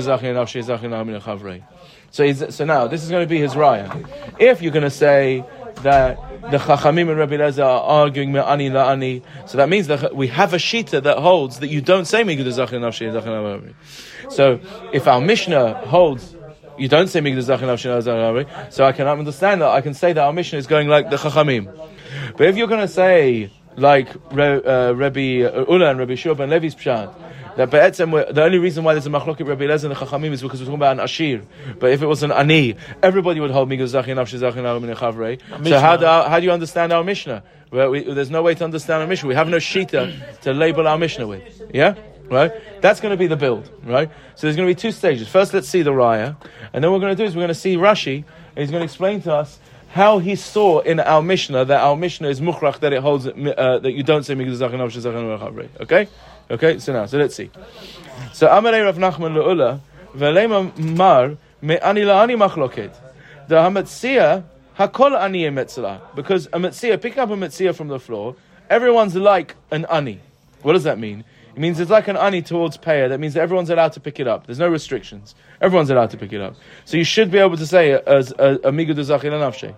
So, 2.12 2.34
so 2.34 2.66
now 2.66 2.88
this 2.88 3.04
is 3.04 3.10
going 3.10 3.24
to 3.24 3.30
be 3.30 3.40
his 3.40 3.54
raya. 3.54 4.08
If 4.40 4.62
you're 4.62 4.74
going 4.74 4.84
to 4.84 4.90
say 4.90 5.46
that 5.84 6.18
the 6.52 6.58
Chachamim 6.58 7.10
and 7.10 7.18
Rabbi 7.18 7.36
Eliezer 7.36 7.64
are 7.64 7.82
arguing 7.82 8.32
me'ani 8.32 8.70
la'ani, 8.70 9.24
so 9.46 9.58
that 9.58 9.70
means 9.70 9.88
that 9.88 10.16
we 10.16 10.28
have 10.28 10.54
a 10.54 10.58
shita 10.58 11.04
that 11.04 11.18
holds 11.18 11.60
that 11.60 11.68
you 11.68 11.82
don't 11.82 12.06
say 12.06 12.24
migud 12.24 12.46
zachin 12.46 12.82
nafshi 12.82 13.12
zachin. 13.12 13.74
So 14.32 14.60
if 14.94 15.08
our 15.08 15.22
Mishnah 15.22 15.86
holds 15.88 16.36
you 16.78 16.88
don't 16.88 17.08
say 17.08 17.20
migdal 17.20 17.44
zachin 17.44 17.68
avshin 17.68 18.02
zachin 18.02 18.74
so 18.74 18.86
I 18.86 18.92
cannot 18.92 19.20
understand 19.20 19.62
that. 19.62 19.70
I 19.70 19.82
can 19.82 19.94
say 19.94 20.14
that 20.14 20.22
our 20.24 20.34
Mishnah 20.34 20.58
is 20.58 20.68
going 20.68 20.88
like 20.88 21.10
the 21.10 21.18
Chachamim. 21.18 21.66
But 22.38 22.48
if 22.48 22.58
you're 22.58 22.68
going 22.68 22.82
to 22.82 22.88
say 22.88 23.52
like 23.78 24.10
Re, 24.32 24.62
uh, 24.64 24.94
Rabbi 24.94 25.20
Ula 25.20 25.90
and 25.90 26.00
Rabbi 26.00 26.16
Shua 26.16 26.36
ben 26.36 26.50
Levi's 26.50 26.76
pshat, 26.76 27.14
that 27.58 27.70
be'etzem, 27.70 28.34
the 28.34 28.44
only 28.44 28.60
reason 28.60 28.84
why 28.84 28.94
there's 28.94 29.08
a 29.08 29.10
machloket 29.10 29.48
Rabbi 29.48 29.66
Eliezer 29.66 29.88
and 29.88 29.96
the 29.96 30.00
Chachamim 30.00 30.32
is 30.32 30.42
because 30.42 30.62
we're 30.62 30.68
talking 30.68 30.76
about 30.76 30.94
an 30.94 31.04
ashir. 31.04 31.42
But 31.80 31.92
if 31.92 32.02
it 32.02 32.06
was 32.06 32.24
an 32.24 32.32
ani, 32.32 32.78
everybody 33.04 33.40
would 33.40 33.52
hold 33.52 33.70
migdal 33.70 33.84
zachin 33.84 34.16
avshin 34.16 34.40
zachin 34.40 34.96
chavrei. 34.96 35.68
So 35.68 35.80
how 35.80 35.98
do, 35.98 36.06
how 36.06 36.40
do 36.40 36.46
you 36.46 36.52
understand 36.52 36.94
our 36.94 37.04
Mishnah? 37.04 37.44
Well, 37.72 37.90
we, 37.92 38.04
there's 38.04 38.30
no 38.30 38.42
way 38.42 38.56
to 38.56 38.64
understand 38.64 39.02
our 39.02 39.08
Mishnah. 39.08 39.28
We 39.28 39.36
have 39.36 39.50
no 39.50 39.58
shita 39.58 40.40
to 40.42 40.54
label 40.54 40.88
our 40.88 40.98
Mishnah 40.98 41.28
with. 41.28 41.62
Yeah? 41.74 41.96
Right? 42.30 42.54
That's 42.82 43.02
going 43.02 43.12
to 43.12 43.18
be 43.18 43.28
the 43.28 43.36
build, 43.36 43.70
right? 43.84 44.10
So 44.36 44.48
there's 44.48 44.56
going 44.56 44.70
to 44.70 44.74
be 44.74 44.80
two 44.80 44.94
stages. 44.94 45.28
First, 45.28 45.54
let's 45.54 45.68
see 45.68 45.82
the 45.82 45.92
raya, 45.92 46.38
and 46.72 46.82
then 46.82 46.90
what 46.90 46.98
we're 46.98 47.08
going 47.08 47.18
to 47.18 47.22
do 47.22 47.28
is 47.28 47.36
we're 47.36 47.42
going 47.42 47.50
to 47.50 47.54
see 47.54 47.76
Rashi, 47.76 48.16
and 48.16 48.58
he's 48.58 48.72
going 48.72 48.80
to 48.80 48.86
explain 48.86 49.22
to 49.24 49.34
us 49.34 49.60
how 49.92 50.20
he 50.20 50.36
saw 50.36 50.80
in 50.80 51.00
our 51.00 51.22
Mishnah 51.22 51.66
that 51.66 51.82
our 51.82 51.98
Mishnah 51.98 52.30
is 52.30 52.40
mukhrach, 52.40 52.80
that 52.80 52.94
it 52.94 53.02
holds, 53.02 53.28
uh, 53.28 53.80
that 53.82 53.92
you 53.92 54.04
don't 54.04 54.24
say 54.24 54.36
migdal 54.36 54.58
zachin 54.58 54.80
avshin 54.80 55.02
zachin 55.02 55.18
amin 55.18 55.38
chavrei. 55.38 55.82
Okay? 55.82 56.08
Okay, 56.50 56.80
so 56.80 56.94
now, 56.94 57.06
so 57.06 57.18
let's 57.18 57.36
see. 57.36 57.50
So 58.34 58.48
Amarei 58.48 58.84
Rav 58.84 58.98
Nachman 58.98 59.36
le'ula, 59.36 59.82
ve'lema 60.16 60.78
mar 60.78 61.36
me'ani 61.62 62.02
la'ani 62.02 62.38
machloket. 62.38 62.96
The 63.50 63.56
hamatzia 63.56 64.44
hakol 64.78 65.20
ani 65.20 65.44
emetzlah. 65.44 66.16
Because 66.16 66.48
a 66.48 66.52
metzia, 66.52 67.02
pick 67.02 67.18
up 67.18 67.30
a 67.30 67.36
metzia 67.36 67.76
from 67.76 67.90
the 67.90 68.00
floor, 68.00 68.36
everyone's 68.70 69.16
like 69.16 69.56
an 69.72 69.86
ani. 69.90 70.22
What 70.62 70.74
does 70.74 70.84
that 70.84 71.00
mean? 71.00 71.26
It 71.54 71.60
means 71.60 71.80
it's 71.80 71.92
like 71.92 72.08
an 72.08 72.18
ani 72.18 72.42
towards 72.42 72.78
payer. 72.78 73.10
That 73.10 73.20
means 73.20 73.34
that 73.34 73.42
everyone's 73.42 73.70
allowed 73.70 73.94
to 73.94 74.00
pick 74.00 74.20
it 74.20 74.28
up. 74.28 74.46
There's 74.46 74.60
no 74.60 74.70
restrictions. 74.70 75.36
Everyone's 75.60 75.90
allowed 75.90 76.12
to 76.12 76.18
pick 76.18 76.34
it 76.34 76.42
up. 76.42 76.56
So 76.86 76.98
you 76.98 77.04
should 77.04 77.30
be 77.32 77.38
able 77.38 77.58
to 77.58 77.68
say 77.68 77.92
as 77.92 78.32
amigu 78.34 78.96
de 78.96 79.02
zachin 79.02 79.32
anavshe. 79.32 79.76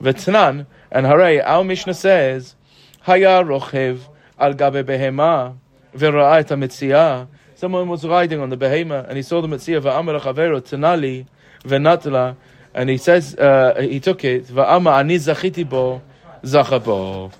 V'tnan 0.00 0.66
and 0.90 1.06
hare. 1.06 1.46
Our 1.46 1.64
Mishnah 1.64 1.94
says, 1.94 2.54
Haya 3.02 3.42
rochev 3.44 4.00
al 4.38 4.54
gabe 4.54 4.84
behema 4.84 5.56
v'ra'a 5.94 6.40
et 6.40 6.48
hamitzia 6.48 7.28
someone 7.56 7.88
was 7.88 8.04
riding 8.04 8.38
on 8.38 8.50
the 8.50 8.56
behema 8.56 9.08
and 9.08 9.16
he 9.16 9.22
saw 9.22 9.40
the 9.40 9.48
Metzia 9.48 9.80
va'amar 9.80 10.20
chavero 10.20 10.60
tenali 10.60 11.26
venatla, 11.64 12.36
and 12.74 12.90
he 12.90 12.98
says 12.98 13.34
uh, 13.36 13.74
he 13.80 13.98
took 13.98 14.22
it 14.24 14.46
va'ama 14.46 14.98
ani 14.98 15.16
zachiti 15.16 15.68
bo 15.68 16.02
zachabo. 16.42 17.32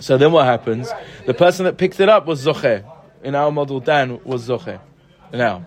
So 0.00 0.18
then 0.18 0.32
what 0.32 0.46
happens? 0.46 0.90
The 1.26 1.34
person 1.34 1.64
that 1.64 1.78
picked 1.78 2.00
it 2.00 2.08
up 2.08 2.26
was 2.26 2.44
zoche. 2.44 2.84
In 3.22 3.34
our 3.34 3.50
model, 3.50 3.80
Dan 3.80 4.20
was 4.24 4.48
zoche. 4.48 4.78
Now, 5.32 5.64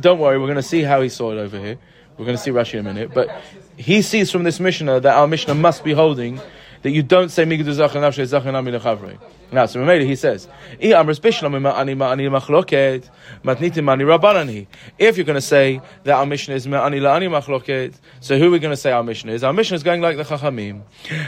don't 0.00 0.18
worry, 0.18 0.38
we're 0.38 0.46
going 0.46 0.56
to 0.56 0.62
see 0.62 0.82
how 0.82 1.00
he 1.00 1.08
saw 1.08 1.32
it 1.32 1.38
over 1.38 1.58
here. 1.58 1.78
We're 2.18 2.26
going 2.26 2.36
to 2.36 2.42
see 2.42 2.50
Rashi 2.50 2.74
in 2.74 2.80
a 2.80 2.82
minute, 2.82 3.14
but 3.14 3.30
he 3.76 4.02
sees 4.02 4.30
from 4.30 4.44
this 4.44 4.60
Mishnah 4.60 5.00
that 5.00 5.16
our 5.16 5.26
Mishnah 5.26 5.54
must 5.54 5.82
be 5.82 5.92
holding 5.92 6.40
that 6.82 6.90
you 6.90 7.02
don't 7.02 7.30
say 7.30 7.44
migdu 7.44 7.64
zachan 7.64 8.02
nafshe 8.02 8.24
zachan 8.24 8.54
ami 8.54 8.72
lechavrei. 8.72 9.18
Now, 9.52 9.66
so 9.66 9.80
Mamela, 9.80 10.06
he 10.06 10.16
says, 10.16 10.48
"I 10.80 10.86
amris 10.86 11.20
bishlam 11.20 11.52
ma'ani 11.52 11.94
ma'ani 11.94 12.40
machloket 12.40 13.10
matnitim 13.44 13.84
mani 13.84 14.04
rabbanani." 14.04 14.66
If 14.98 15.18
you're 15.18 15.26
going 15.26 15.34
to 15.34 15.42
say 15.42 15.82
that 16.04 16.14
our 16.14 16.24
Mishnah 16.24 16.54
is 16.54 16.66
ma'ani 16.66 17.00
la'ani 17.00 17.28
machloket, 17.28 17.94
so 18.20 18.38
who 18.38 18.48
are 18.48 18.50
we 18.50 18.58
going 18.58 18.72
to 18.72 18.78
say 18.78 18.92
our 18.92 19.02
Mishnah 19.02 19.32
is? 19.32 19.44
Our 19.44 19.52
Mishnah 19.52 19.74
is 19.74 19.82
going 19.82 20.00
like 20.00 20.16
the 20.16 20.22
Chachamim. 20.22 20.82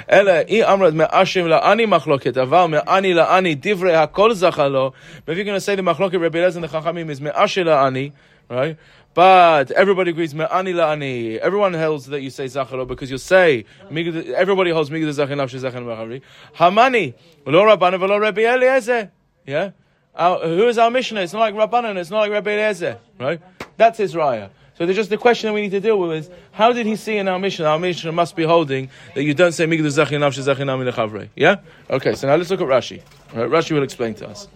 Ela 0.08 0.40
i 0.40 0.64
amrat 0.64 0.94
me'ashim 0.94 1.60
la'ani 1.60 1.86
machloket 1.86 2.32
aval 2.32 2.70
me'ani 2.70 3.12
la'ani 3.12 3.60
divrei 3.60 3.94
hakol 3.94 4.30
zachalo. 4.30 4.94
But 5.26 5.32
if 5.32 5.38
you're 5.38 5.44
going 5.44 5.56
to 5.56 5.60
say 5.60 5.74
the 5.74 5.82
machloket 5.82 6.18
Rebbe 6.18 6.38
Elazar 6.38 6.56
and 6.56 6.64
the 6.64 6.68
Chachamim 6.68 7.10
is 7.10 7.20
me'ashim 7.20 7.66
la'ani, 7.66 8.12
right? 8.48 8.78
But 9.14 9.70
everybody 9.70 10.10
agrees 10.10 10.34
me'ani 10.34 10.72
la'ani. 10.72 11.38
Everyone 11.38 11.72
holds 11.72 12.06
that 12.06 12.20
you 12.20 12.30
say 12.30 12.46
zachalo 12.46 12.86
because 12.86 13.12
you 13.12 13.18
say 13.18 13.64
everybody 13.88 14.70
holds 14.72 14.90
migud 14.90 15.08
zachin 15.08 15.36
nafshi 15.38 15.60
zachin 15.60 15.84
mechavri. 15.84 16.20
Hamani 16.56 17.14
lo 17.46 17.64
rabbana 17.64 17.94
v'lo 17.94 18.20
Rebbe 18.20 18.42
Eliezer. 18.42 19.12
Yeah. 19.46 19.70
Our, 20.16 20.40
who 20.40 20.66
is 20.66 20.78
our 20.78 20.90
Mishnah? 20.90 21.22
It's 21.22 21.32
not 21.32 21.40
like 21.40 21.54
Rabbanan, 21.54 21.96
it's 21.96 22.10
not 22.10 22.20
like 22.20 22.32
Rebbe 22.32 22.50
Eliezer, 22.50 22.98
right? 23.20 23.40
That's 23.76 23.98
his 23.98 24.14
raya. 24.14 24.50
So 24.76 24.86
there's 24.86 24.96
just 24.96 25.10
the 25.10 25.16
question 25.16 25.48
that 25.48 25.54
we 25.54 25.60
need 25.60 25.70
to 25.70 25.80
deal 25.80 25.98
with 26.00 26.12
is 26.12 26.30
how 26.50 26.72
did 26.72 26.84
he 26.84 26.96
see 26.96 27.16
in 27.16 27.28
our 27.28 27.38
Mishnah? 27.38 27.66
Our 27.66 27.78
Mishnah 27.78 28.10
must 28.10 28.34
be 28.34 28.42
holding 28.42 28.90
that 29.14 29.22
you 29.22 29.32
don't 29.32 29.52
say 29.52 29.66
migdu 29.66 29.82
zachin 29.82 30.18
nafshi 30.18 30.42
zachin. 30.42 31.28
Yeah. 31.36 31.58
Okay. 31.88 32.16
So 32.16 32.26
now 32.26 32.34
let's 32.34 32.50
look 32.50 32.60
at 32.60 32.66
Rashi. 32.66 33.00
Right, 33.32 33.48
Rashi 33.48 33.70
will 33.70 33.84
explain 33.84 34.14
to 34.14 34.28
us. 34.28 34.48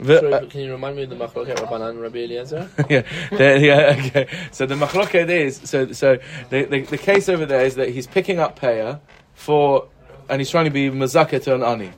The- 0.00 0.20
Sorry, 0.20 0.32
uh, 0.34 0.46
can 0.46 0.60
you 0.60 0.72
remind 0.72 0.96
me 0.96 1.02
of 1.04 1.10
the 1.10 1.16
Machloket 1.16 1.56
Rabbanan 1.56 1.90
and 1.90 2.00
Rabbi 2.00 2.18
Eliezer? 2.20 2.68
yeah, 2.90 3.02
the- 3.30 3.58
yeah, 3.60 3.96
okay. 3.98 4.28
So 4.52 4.64
the 4.66 4.74
machloket 4.76 5.28
is 5.28 5.60
so 5.64 5.90
so 5.92 6.18
the, 6.50 6.64
the 6.64 6.80
the 6.82 6.98
case 6.98 7.28
over 7.28 7.44
there 7.46 7.64
is 7.64 7.74
that 7.76 7.88
he's 7.90 8.06
picking 8.06 8.38
up 8.38 8.58
paya 8.58 9.00
for 9.34 9.88
and 10.28 10.40
he's 10.40 10.50
trying 10.50 10.66
to 10.66 10.70
be 10.70 10.90
mazaka 10.90 11.42
to 11.44 11.54
an 11.54 11.62
ani. 11.62 11.90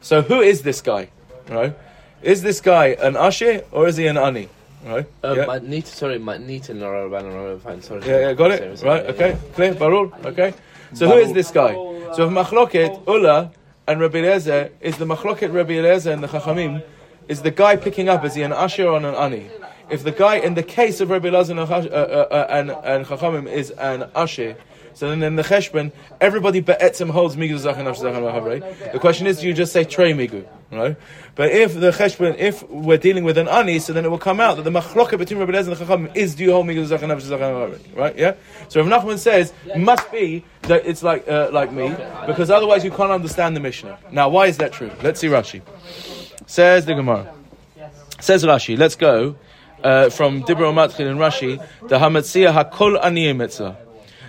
So 0.00 0.22
who 0.22 0.40
is 0.40 0.62
this 0.62 0.80
guy? 0.80 1.10
Right? 1.48 1.76
Is 2.22 2.42
this 2.42 2.60
guy 2.60 2.86
an 3.00 3.16
ashe 3.16 3.62
or 3.70 3.86
is 3.86 3.96
he 3.96 4.06
an 4.06 4.16
ani? 4.18 4.48
Right? 4.84 5.06
Uh, 5.22 5.34
yeah. 5.36 5.44
Matnit, 5.46 5.86
sorry, 5.86 6.18
Matnit 6.18 6.68
and 6.70 6.80
Rabbanan, 6.82 7.32
Rabbi 7.34 7.58
Fine, 7.60 7.82
sorry. 7.82 8.02
yeah, 8.06 8.20
yeah, 8.20 8.32
got 8.34 8.50
it. 8.50 8.78
sorry, 8.78 8.90
Right? 8.90 9.04
yeah, 9.04 9.10
Okay, 9.12 9.30
yeah. 9.30 9.54
clear, 9.54 9.74
barul. 9.74 10.24
Okay. 10.26 10.52
So 10.92 11.06
who 11.06 11.14
is 11.18 11.32
this 11.32 11.50
guy? 11.50 11.72
So 11.72 12.26
if 12.26 12.30
machloket 12.30 13.06
Ula 13.06 13.50
and 13.86 14.00
Rabbi 14.00 14.18
Eliezer 14.18 14.70
is 14.80 14.96
the 14.98 15.04
machloket 15.06 15.52
Rabbi 15.54 15.74
Eliezer 15.74 16.10
and 16.12 16.22
the 16.22 16.28
Chachamim 16.28 16.82
is 17.28 17.42
the 17.42 17.50
guy 17.50 17.76
picking 17.76 18.08
up 18.08 18.24
is 18.24 18.34
he 18.34 18.42
an 18.42 18.52
asher 18.52 18.86
or 18.86 18.96
an 18.96 19.04
ani? 19.04 19.50
If 19.90 20.02
the 20.02 20.12
guy 20.12 20.36
in 20.36 20.54
the 20.54 20.62
case 20.62 21.00
of 21.00 21.10
Rabbi 21.10 21.28
Eliezer 21.28 21.52
and, 21.52 21.60
uh, 21.60 21.64
uh, 21.64 22.28
uh, 22.30 22.46
and, 22.48 22.70
and 22.70 23.06
Chachamim 23.06 23.50
is 23.50 23.70
an 23.72 24.10
asher, 24.14 24.56
so 24.94 25.10
then 25.10 25.22
in 25.22 25.36
the 25.36 25.42
cheshbon 25.42 25.92
everybody 26.20 26.60
be'etzim 26.60 27.10
holds 27.10 27.36
migu 27.36 27.54
zachan 27.54 27.84
v'chavrei. 27.84 28.92
The 28.92 28.98
question 28.98 29.26
is, 29.26 29.40
do 29.40 29.48
you 29.48 29.52
just 29.52 29.72
say 29.72 29.84
trey 29.84 30.12
migu, 30.12 30.46
right? 30.70 30.96
But 31.34 31.50
if 31.50 31.74
the 31.74 31.90
cheshbon, 31.90 32.38
if 32.38 32.62
we're 32.70 32.96
dealing 32.96 33.24
with 33.24 33.36
an 33.36 33.48
ani, 33.48 33.80
so 33.80 33.92
then 33.92 34.04
it 34.04 34.08
will 34.08 34.18
come 34.18 34.38
out 34.38 34.56
that 34.56 34.62
the 34.62 34.70
machloket 34.70 35.18
between 35.18 35.40
Rabbi 35.40 35.52
Eliezer 35.52 35.72
and 35.72 35.80
Chachamim 35.80 36.16
is 36.16 36.36
do 36.36 36.44
you 36.44 36.52
hold 36.52 36.66
migu 36.66 36.86
zachan 36.86 37.10
zachan 37.20 37.96
right? 37.96 38.16
Yeah. 38.16 38.34
So 38.68 38.80
if 38.80 38.86
Nachman 38.86 39.18
says 39.18 39.52
must 39.76 40.10
be 40.12 40.44
that 40.62 40.86
it's 40.86 41.02
like 41.02 41.28
uh, 41.28 41.50
like 41.52 41.72
me 41.72 41.94
because 42.26 42.50
otherwise 42.50 42.84
you 42.84 42.90
can't 42.90 43.10
understand 43.10 43.56
the 43.56 43.60
Mishnah. 43.60 43.98
Now, 44.12 44.28
why 44.28 44.46
is 44.46 44.58
that 44.58 44.72
true? 44.72 44.92
Let's 45.02 45.20
see 45.20 45.28
Rashi. 45.28 45.60
Says 46.46 46.84
the 46.84 46.94
Gemara. 46.94 47.32
Says 48.20 48.44
Rashi. 48.44 48.76
Let's 48.78 48.96
go 48.96 49.36
uh, 49.82 50.10
from 50.10 50.42
Dibra 50.42 50.72
Matchil 50.72 51.10
and 51.10 51.18
Rashi. 51.18 51.58
The 51.88 51.98
Hamatzia 51.98 52.52
Hakol 52.52 53.00
Aniyim 53.02 53.36
Etzla. 53.36 53.76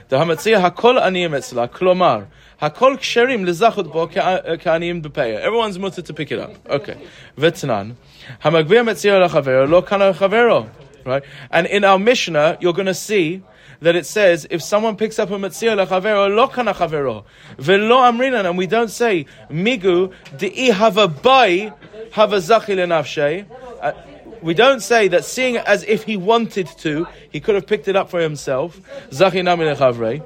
The 0.09 0.17
Hamatzia 0.17 0.61
Hakol 0.61 1.01
Aniyim 1.01 1.31
Etzla. 1.31 1.69
Klomar. 1.69 2.27
Hakol 2.61 2.97
Ksherim 2.97 3.45
Lezachot 3.45 3.91
Bo 3.91 4.07
Ka'aniyim 4.07 5.01
Bepeya. 5.01 5.39
Everyone's 5.39 5.77
mutter 5.77 6.01
to 6.01 6.13
pick 6.13 6.31
it 6.31 6.39
up. 6.39 6.55
Okay. 6.69 6.97
Vetzanan. 7.37 7.95
Hamagvir 8.43 8.83
Metzia 8.85 9.27
Lachavero 9.27 9.69
Lo 9.69 9.81
Kana 9.81 10.13
Chavero. 10.13 10.69
Right? 11.05 11.23
And 11.51 11.67
in 11.67 11.83
our 11.83 11.99
Mishnah, 11.99 12.57
you're 12.61 12.73
going 12.73 12.87
to 12.87 12.93
see 12.93 13.43
that 13.81 13.95
it 13.95 14.05
says 14.05 14.47
if 14.49 14.61
someone 14.61 14.95
picks 14.95 15.19
up 15.19 15.29
a 15.31 15.33
metzia 15.33 15.75
lechavero 15.75 16.33
lo 16.33 16.47
kana 16.47 16.73
chavero 16.73 17.23
velo 17.57 17.97
amrinan 17.97 18.45
and 18.45 18.57
we 18.57 18.67
don't 18.67 18.89
say 18.89 19.25
migu 19.49 20.13
dei 20.37 20.71
have 20.71 20.97
a 20.97 21.07
bay 21.07 21.71
have 22.11 22.31
a 22.33 22.37
zachi 22.37 22.75
lenafshe. 22.75 23.45
Uh, 23.81 23.91
we 24.41 24.53
don't 24.53 24.81
say 24.81 25.07
that 25.07 25.25
seeing 25.25 25.57
as 25.57 25.83
if 25.83 26.03
he 26.03 26.15
wanted 26.17 26.67
to, 26.77 27.07
he 27.31 27.39
could 27.39 27.55
have 27.55 27.67
picked 27.67 27.87
it 27.87 27.95
up 27.95 28.09
for 28.09 28.19
himself. 28.19 28.79
Zachi 29.09 29.43
nami 29.43 29.65
lechavre. 29.65 30.21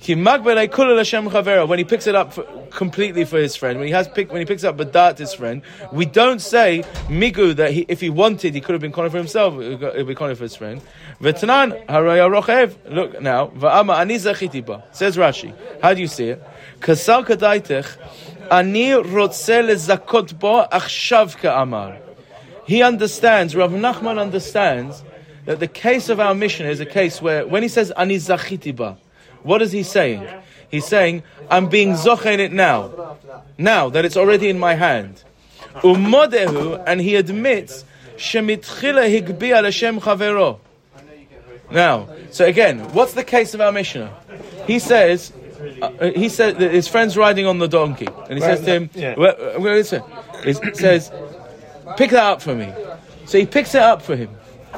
When 0.00 1.78
he 1.78 1.84
picks 1.84 2.06
it 2.06 2.14
up 2.14 2.32
for, 2.32 2.44
completely 2.70 3.24
for 3.24 3.38
his 3.38 3.56
friend, 3.56 3.78
when 3.78 3.88
he 3.88 3.92
has 3.92 4.06
pick, 4.08 4.30
when 4.30 4.40
he 4.40 4.46
picks 4.46 4.62
up 4.62 4.76
badat 4.76 5.18
his 5.18 5.34
friend, 5.34 5.62
we 5.92 6.04
don't 6.06 6.40
say 6.40 6.84
migu 7.08 7.56
that 7.56 7.72
he, 7.72 7.84
if 7.88 8.00
he 8.00 8.08
wanted, 8.08 8.54
he 8.54 8.60
could 8.60 8.74
have 8.74 8.80
been 8.80 8.92
calling 8.92 9.10
for 9.10 9.18
himself. 9.18 9.60
It 9.60 9.80
would 9.80 10.06
be 10.06 10.14
calling 10.14 10.36
for 10.36 10.44
his 10.44 10.54
friend. 10.54 10.80
Look 11.20 11.42
now. 11.42 11.58
Says 14.92 15.16
Rashi. 15.16 15.52
How 15.82 15.94
do 15.94 16.00
you 16.00 16.06
see 16.06 16.28
it? 16.28 16.42
Kasal. 16.80 17.24
Ani 18.50 18.92
bo. 20.38 20.66
He 22.66 22.82
understands. 22.82 23.56
Rav 23.56 23.72
Nachman 23.72 24.18
understands 24.18 25.02
that 25.46 25.58
the 25.60 25.66
case 25.66 26.08
of 26.08 26.20
our 26.20 26.34
Mishnah 26.34 26.68
is 26.68 26.80
a 26.80 26.86
case 26.86 27.20
where 27.20 27.46
when 27.46 27.62
he 27.62 27.68
says 27.68 27.90
ani 27.92 28.16
zachiti 28.16 28.76
ba, 28.76 28.96
what 29.42 29.62
is 29.62 29.72
he 29.72 29.82
saying? 29.82 30.26
He's 30.70 30.86
saying, 30.86 31.22
I'm 31.50 31.68
being 31.68 31.92
zochen 31.94 32.38
it 32.38 32.52
now. 32.52 33.16
Now 33.56 33.88
that 33.88 34.04
it's 34.04 34.16
already 34.16 34.48
in 34.48 34.58
my 34.58 34.74
hand. 34.74 35.22
Umodehu, 35.76 36.82
and 36.86 37.00
he 37.00 37.14
admits, 37.16 37.84
shemitchila 38.16 39.08
higbia 39.08 39.62
l'shem 39.62 40.00
chavero. 40.00 40.58
Now, 41.70 42.08
so 42.30 42.44
again, 42.44 42.80
what's 42.92 43.12
the 43.12 43.24
case 43.24 43.54
of 43.54 43.60
our 43.60 43.72
Mishnah? 43.72 44.12
He 44.66 44.78
says, 44.78 45.32
uh, 45.82 46.10
he 46.10 46.28
said 46.28 46.58
that 46.58 46.72
his 46.72 46.88
friend's 46.88 47.16
riding 47.16 47.46
on 47.46 47.58
the 47.58 47.68
donkey, 47.68 48.08
and 48.28 48.34
he 48.38 48.40
says 48.40 48.60
to 48.60 48.70
him, 48.70 48.90
Yeah. 48.94 49.12
uh, 49.12 49.58
where 49.58 49.74
is 49.76 49.92
it? 49.92 50.02
He 50.44 50.54
says, 50.74 51.10
pick 51.96 52.10
that 52.10 52.24
up 52.24 52.42
for 52.42 52.54
me. 52.54 52.72
So 53.26 53.38
he 53.38 53.44
picks 53.46 53.74
it 53.74 53.82
up 53.82 54.00
for 54.02 54.16
him, 54.16 54.30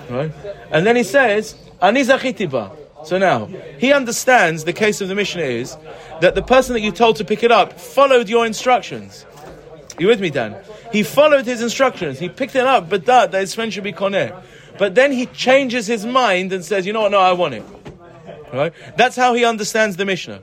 right? 0.09 0.33
And 0.71 0.85
then 0.87 0.97
he 0.97 1.05
says, 1.05 1.55
ani 1.81 2.03
zachiti 2.03 2.51
ba. 2.51 2.73
So 3.05 3.19
now, 3.19 3.47
he 3.79 3.93
understands 3.93 4.65
the 4.65 4.73
case 4.73 5.01
of 5.01 5.09
the 5.09 5.15
Mishnah 5.15 5.43
is 5.43 5.77
that 6.21 6.35
the 6.35 6.43
person 6.43 6.75
that 6.75 6.81
you 6.81 6.93
told 6.93 7.17
to 7.17 7.25
pick 7.25 7.43
it 7.43 7.51
up 7.51 7.79
followed 7.79 8.29
your 8.29 8.47
instructions. 8.47 9.25
You 9.99 10.07
with 10.07 10.21
me, 10.21 10.31
Dan? 10.31 10.57
He 10.93 11.03
followed 11.03 11.47
his 11.47 11.63
instructions. 11.63 12.19
He 12.19 12.29
picked 12.29 12.55
it 12.57 12.67
up, 12.67 12.89
but 12.89 13.07
that, 13.07 13.33
that 13.33 13.41
his 13.41 13.55
friend 13.55 13.73
should 13.73 13.85
be 13.85 13.93
koneh. 13.93 14.43
But 14.79 14.95
then 14.95 15.13
he 15.13 15.27
changes 15.27 15.87
his 15.87 16.07
mind 16.07 16.53
and 16.53 16.65
says, 16.65 16.87
you 16.87 16.93
know 16.93 17.03
what, 17.03 17.13
no, 17.13 17.19
I 17.21 17.33
want 17.33 17.55
it. 17.55 17.65
Right? 18.53 18.73
That's 18.97 19.17
how 19.17 19.35
he 19.35 19.45
understands 19.45 19.97
the 19.97 20.05
Mishnah. 20.05 20.43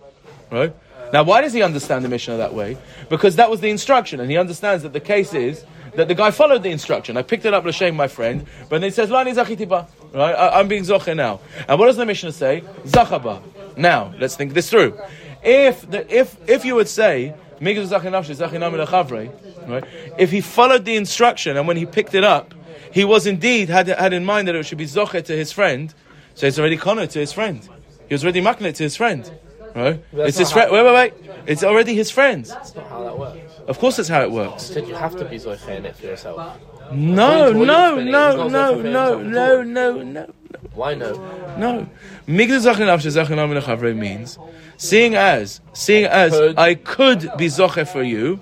Right? 0.51 0.75
Now, 1.11 1.23
why 1.23 1.41
does 1.41 1.53
he 1.53 1.61
understand 1.61 2.03
the 2.05 2.09
Mishnah 2.09 2.37
that 2.37 2.53
way? 2.53 2.77
Because 3.09 3.37
that 3.37 3.49
was 3.49 3.61
the 3.61 3.69
instruction, 3.69 4.19
and 4.19 4.29
he 4.29 4.37
understands 4.37 4.83
that 4.83 4.93
the 4.93 4.99
case 4.99 5.33
is 5.33 5.63
that 5.95 6.07
the 6.07 6.15
guy 6.15 6.31
followed 6.31 6.63
the 6.63 6.69
instruction. 6.69 7.17
I 7.17 7.23
picked 7.23 7.45
it 7.45 7.53
up 7.53 7.65
l'shem 7.65 7.95
my 7.95 8.07
friend, 8.07 8.45
but 8.69 8.81
then 8.81 8.83
he 8.83 8.91
says, 8.91 9.09
Lani 9.09 9.31
zachitiba. 9.31 9.87
Right? 10.17 10.33
I, 10.33 10.59
am 10.59 10.67
being 10.67 10.81
zoche 10.81 11.15
now. 11.15 11.41
And 11.67 11.79
what 11.79 11.86
does 11.86 11.97
the 11.97 12.05
Mishnah 12.05 12.31
say? 12.31 12.63
Zachaba. 12.86 13.43
Now, 13.77 14.15
let's 14.17 14.36
think 14.36 14.53
this 14.53 14.67
through. 14.67 15.00
If 15.43 15.88
the, 15.91 16.12
if 16.12 16.36
if 16.50 16.65
you 16.65 16.74
would 16.74 16.88
say, 16.88 17.36
"Migdal 17.62 17.88
zachin 17.88 18.12
nafshi, 18.12 18.36
zachin 18.36 18.62
nami 18.62 18.79
lechavre," 18.79 19.31
right? 19.69 19.83
If 20.17 20.31
he 20.31 20.41
followed 20.41 20.86
the 20.86 20.95
instruction 20.95 21.55
and 21.55 21.67
when 21.67 21.77
he 21.77 21.86
picked 21.86 22.15
it 22.15 22.24
up, 22.24 22.55
he 22.91 23.05
was 23.05 23.27
indeed 23.27 23.69
had 23.69 23.88
had 23.89 24.12
in 24.12 24.25
mind 24.25 24.47
that 24.47 24.55
it 24.55 24.65
should 24.65 24.79
be 24.79 24.86
zoche 24.86 25.24
to 25.24 25.33
his 25.33 25.51
friend, 25.51 25.93
so 26.33 26.47
it's 26.47 26.57
already 26.57 26.77
kono 26.77 27.07
to 27.07 27.19
his 27.19 27.31
friend. 27.31 27.62
He 28.07 28.15
was 28.15 28.24
already 28.24 28.41
maknet 28.41 28.74
to 28.75 28.83
his 28.83 28.95
friend. 28.95 29.29
Right? 29.75 30.03
That's 30.12 30.29
It's 30.29 30.38
his 30.39 30.51
friend. 30.51 30.71
Wait, 30.71 30.83
wait, 30.83 30.93
wait. 30.95 31.13
It's 31.45 31.63
already 31.63 31.93
his 31.93 32.09
friend. 32.09 32.43
That's 32.43 32.74
not 32.74 32.88
how 32.88 33.03
that 33.03 33.19
works. 33.19 33.53
Of 33.67 33.77
course, 33.77 33.97
that's 33.97 34.09
how 34.09 34.21
it 34.24 34.31
works. 34.31 34.75
You 34.75 34.83
you 34.88 34.95
have 34.95 35.15
to 35.17 35.25
be 35.25 35.38
Zoiche 35.38 35.67
in 35.77 35.86
it 35.86 35.95
for 35.95 36.07
yourself. 36.07 36.57
No, 36.91 37.51
no, 37.51 37.96
no, 37.96 38.48
no, 38.48 38.48
no, 38.48 39.22
no, 39.22 39.63
no, 39.63 40.03
no. 40.03 40.34
Why 40.74 40.94
no? 40.96 41.12
No. 41.58 41.89
Migdal 42.27 42.62
zachin 42.62 42.88
nafshi, 42.88 43.12
zachin 43.12 43.36
nami 43.36 43.60
lechavre 43.60 43.96
means 43.96 44.38
seeing 44.77 45.15
as, 45.15 45.62
seeing 45.74 46.06
as 46.06 46.34
I 46.58 46.75
could 46.75 47.22
be 47.38 47.48
zoche 47.48 47.88
for 47.88 48.03
you, 48.03 48.39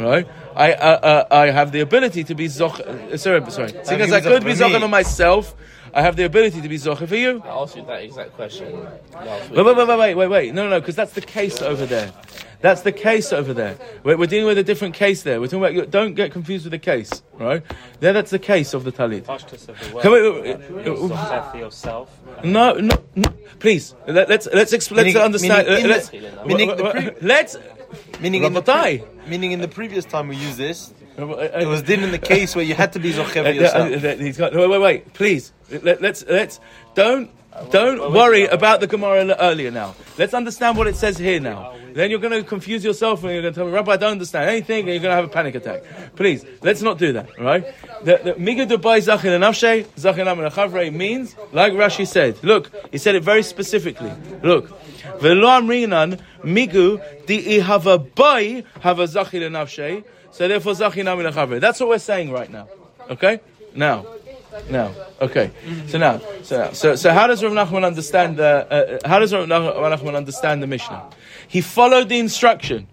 right? 0.00 0.26
I 0.56 0.72
uh, 0.72 0.86
uh, 0.86 1.34
I 1.34 1.50
have 1.50 1.72
the 1.72 1.80
ability 1.80 2.24
to 2.24 2.34
be 2.34 2.46
zoch. 2.46 2.80
Uh, 2.80 3.16
sorry, 3.16 3.50
sorry. 3.50 3.74
Seeing 3.84 4.00
as 4.00 4.12
I 4.12 4.20
could 4.20 4.44
be 4.44 4.52
zoch 4.52 4.78
for 4.80 4.88
myself, 4.88 5.54
I 5.94 6.02
have 6.02 6.16
the 6.16 6.24
ability 6.24 6.60
to 6.60 6.68
be 6.68 6.76
zocher 6.76 7.06
for 7.06 7.14
you. 7.14 7.40
I 7.44 7.48
asked 7.48 7.76
you 7.76 7.84
that 7.86 8.02
exact 8.02 8.32
question 8.32 8.82
last 9.12 9.48
week. 9.48 9.58
Wait, 9.58 9.64
wait, 9.66 9.76
wait, 9.76 9.88
wait, 9.88 9.98
wait, 9.98 10.14
wait, 10.16 10.28
wait. 10.28 10.54
No, 10.54 10.64
no, 10.64 10.70
no, 10.70 10.80
because 10.80 10.96
that's 10.96 11.12
the 11.12 11.20
case 11.20 11.62
over 11.62 11.86
there. 11.86 12.12
That's 12.62 12.80
the 12.80 12.92
case 12.92 13.32
over 13.32 13.54
there. 13.54 13.76
We're, 14.02 14.16
we're 14.16 14.26
dealing 14.26 14.46
with 14.46 14.58
a 14.58 14.64
different 14.64 14.94
case 14.94 15.22
there. 15.22 15.40
We're 15.40 15.48
talking 15.48 15.76
about. 15.76 15.90
Don't 15.90 16.14
get 16.14 16.32
confused 16.32 16.64
with 16.64 16.72
the 16.72 16.78
case, 16.78 17.22
right? 17.34 17.62
There, 18.00 18.12
that's 18.12 18.30
the 18.32 18.38
case 18.40 18.74
of 18.74 18.82
the 18.84 18.90
talit. 18.90 19.28
Of 19.28 19.46
the 19.46 20.00
Can 20.00 20.10
we, 20.10 20.50
uh, 20.50 21.12
uh, 21.12 21.50
for 21.52 21.58
yourself. 21.58 22.18
no, 22.42 22.72
no, 22.72 23.04
no, 23.14 23.28
please. 23.60 23.94
Let, 24.08 24.28
let's 24.28 24.48
let's 24.52 24.72
expl- 24.72 24.96
let's 24.96 25.14
understand. 25.14 25.68
meaning 25.68 25.84
in 25.84 25.90
let's 25.90 26.08
the- 26.08 26.46
meaning 26.46 26.68
the 26.76 26.90
pre- 26.90 27.10
let's. 27.20 27.56
Meaning 28.20 28.42
in, 28.44 28.52
the 28.54 28.62
pre- 28.62 29.04
meaning 29.28 29.52
in 29.52 29.60
the 29.60 29.68
previous 29.68 30.04
time 30.04 30.26
we 30.28 30.36
used 30.36 30.56
this, 30.56 30.92
it 31.16 31.62
It 31.62 31.66
was 31.68 31.82
then 31.84 32.02
in 32.02 32.10
the 32.10 32.18
case 32.18 32.54
where 32.56 32.64
you 32.64 32.74
had 32.74 32.92
to 32.94 32.98
be 32.98 33.12
zocher 33.12 33.44
Uh, 33.46 33.50
yourself. 33.50 34.04
uh, 34.04 34.08
uh, 34.08 34.16
he's 34.16 34.36
got, 34.36 34.54
wait, 34.54 34.68
wait, 34.68 34.80
wait, 34.80 35.12
please. 35.14 35.52
Let, 35.82 36.02
let's 36.02 36.24
let's 36.28 36.60
don't 36.94 37.30
don't 37.70 38.12
worry 38.12 38.46
about 38.46 38.80
the 38.80 38.86
Gemara 38.88 39.34
earlier 39.38 39.70
now. 39.70 39.94
Let's 40.18 40.34
understand 40.34 40.76
what 40.76 40.86
it 40.88 40.96
says 40.96 41.16
here 41.16 41.38
now. 41.40 41.74
Then 41.94 42.10
you're 42.10 42.18
going 42.18 42.32
to 42.32 42.42
confuse 42.42 42.84
yourself 42.84 43.22
and 43.22 43.32
you're 43.32 43.42
going 43.42 43.54
to 43.54 43.58
tell 43.60 43.66
me, 43.68 43.72
Rabbi, 43.72 43.92
I 43.92 43.96
don't 43.96 44.10
understand 44.10 44.50
anything, 44.50 44.80
and 44.80 44.88
you're 44.88 44.98
going 44.98 45.12
to 45.12 45.14
have 45.14 45.24
a 45.24 45.28
panic 45.28 45.54
attack. 45.54 45.84
Please, 46.16 46.44
let's 46.62 46.82
not 46.82 46.98
do 46.98 47.12
that, 47.12 47.38
right? 47.38 47.64
The 48.04 48.20
the 48.24 48.32
Miga 48.34 48.66
Dubai 48.68 48.98
Zachin 48.98 49.30
Anafshe, 49.38 49.84
Zachin 49.94 50.26
Amin 50.26 50.98
means, 50.98 51.36
like 51.52 51.72
Rashi 51.74 52.04
said, 52.06 52.42
look, 52.42 52.72
he 52.90 52.98
said 52.98 53.14
it 53.14 53.22
very 53.22 53.44
specifically. 53.44 54.12
Look, 54.42 54.68
Velo 55.20 55.46
Amrinan, 55.46 56.18
Migu, 56.42 57.00
Di 57.26 57.58
Ihava 57.60 57.98
Bai, 58.16 58.64
Hava 58.80 59.04
Zachin 59.04 59.42
Anafshe, 59.48 60.02
so 60.34 60.48
therefore 60.48 60.72
Zachin 60.72 61.06
Amin 61.06 61.32
Achavre. 61.32 61.60
That's 61.60 61.78
what 61.78 61.88
we're 61.88 61.98
saying 61.98 62.32
right 62.32 62.50
now, 62.50 62.68
okay? 63.08 63.40
Now. 63.74 64.04
Now, 64.70 64.92
okay. 65.20 65.50
So 65.88 65.98
now, 65.98 66.20
so 66.42 66.58
now, 66.58 66.72
so 66.72 66.94
so 66.94 67.12
how 67.12 67.26
does 67.26 67.42
Rav 67.42 67.52
Nachman 67.52 67.84
understand 67.84 68.36
the? 68.36 69.00
Uh, 69.02 69.08
how 69.08 69.18
does 69.18 69.32
Rav 69.32 69.48
Nachman 69.48 70.14
understand 70.14 70.62
the 70.62 70.68
Mishnah? 70.68 71.10
He 71.48 71.60
followed 71.60 72.08
the 72.08 72.20
instruction. 72.20 72.86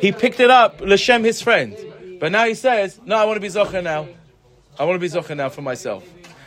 He 0.00 0.10
picked 0.10 0.40
it 0.40 0.50
up 0.50 0.80
l'shem 0.80 1.22
his 1.22 1.40
friend, 1.40 1.76
but 2.18 2.32
now 2.32 2.46
he 2.46 2.54
says, 2.54 3.00
"No, 3.04 3.16
I 3.16 3.26
want 3.26 3.36
to 3.36 3.40
be 3.40 3.46
zocher 3.46 3.80
now. 3.80 4.08
I 4.76 4.84
want 4.84 4.96
to 4.96 4.98
be 4.98 5.08
zocher 5.08 5.36
now 5.36 5.50
for 5.50 5.62
myself." 5.62 6.04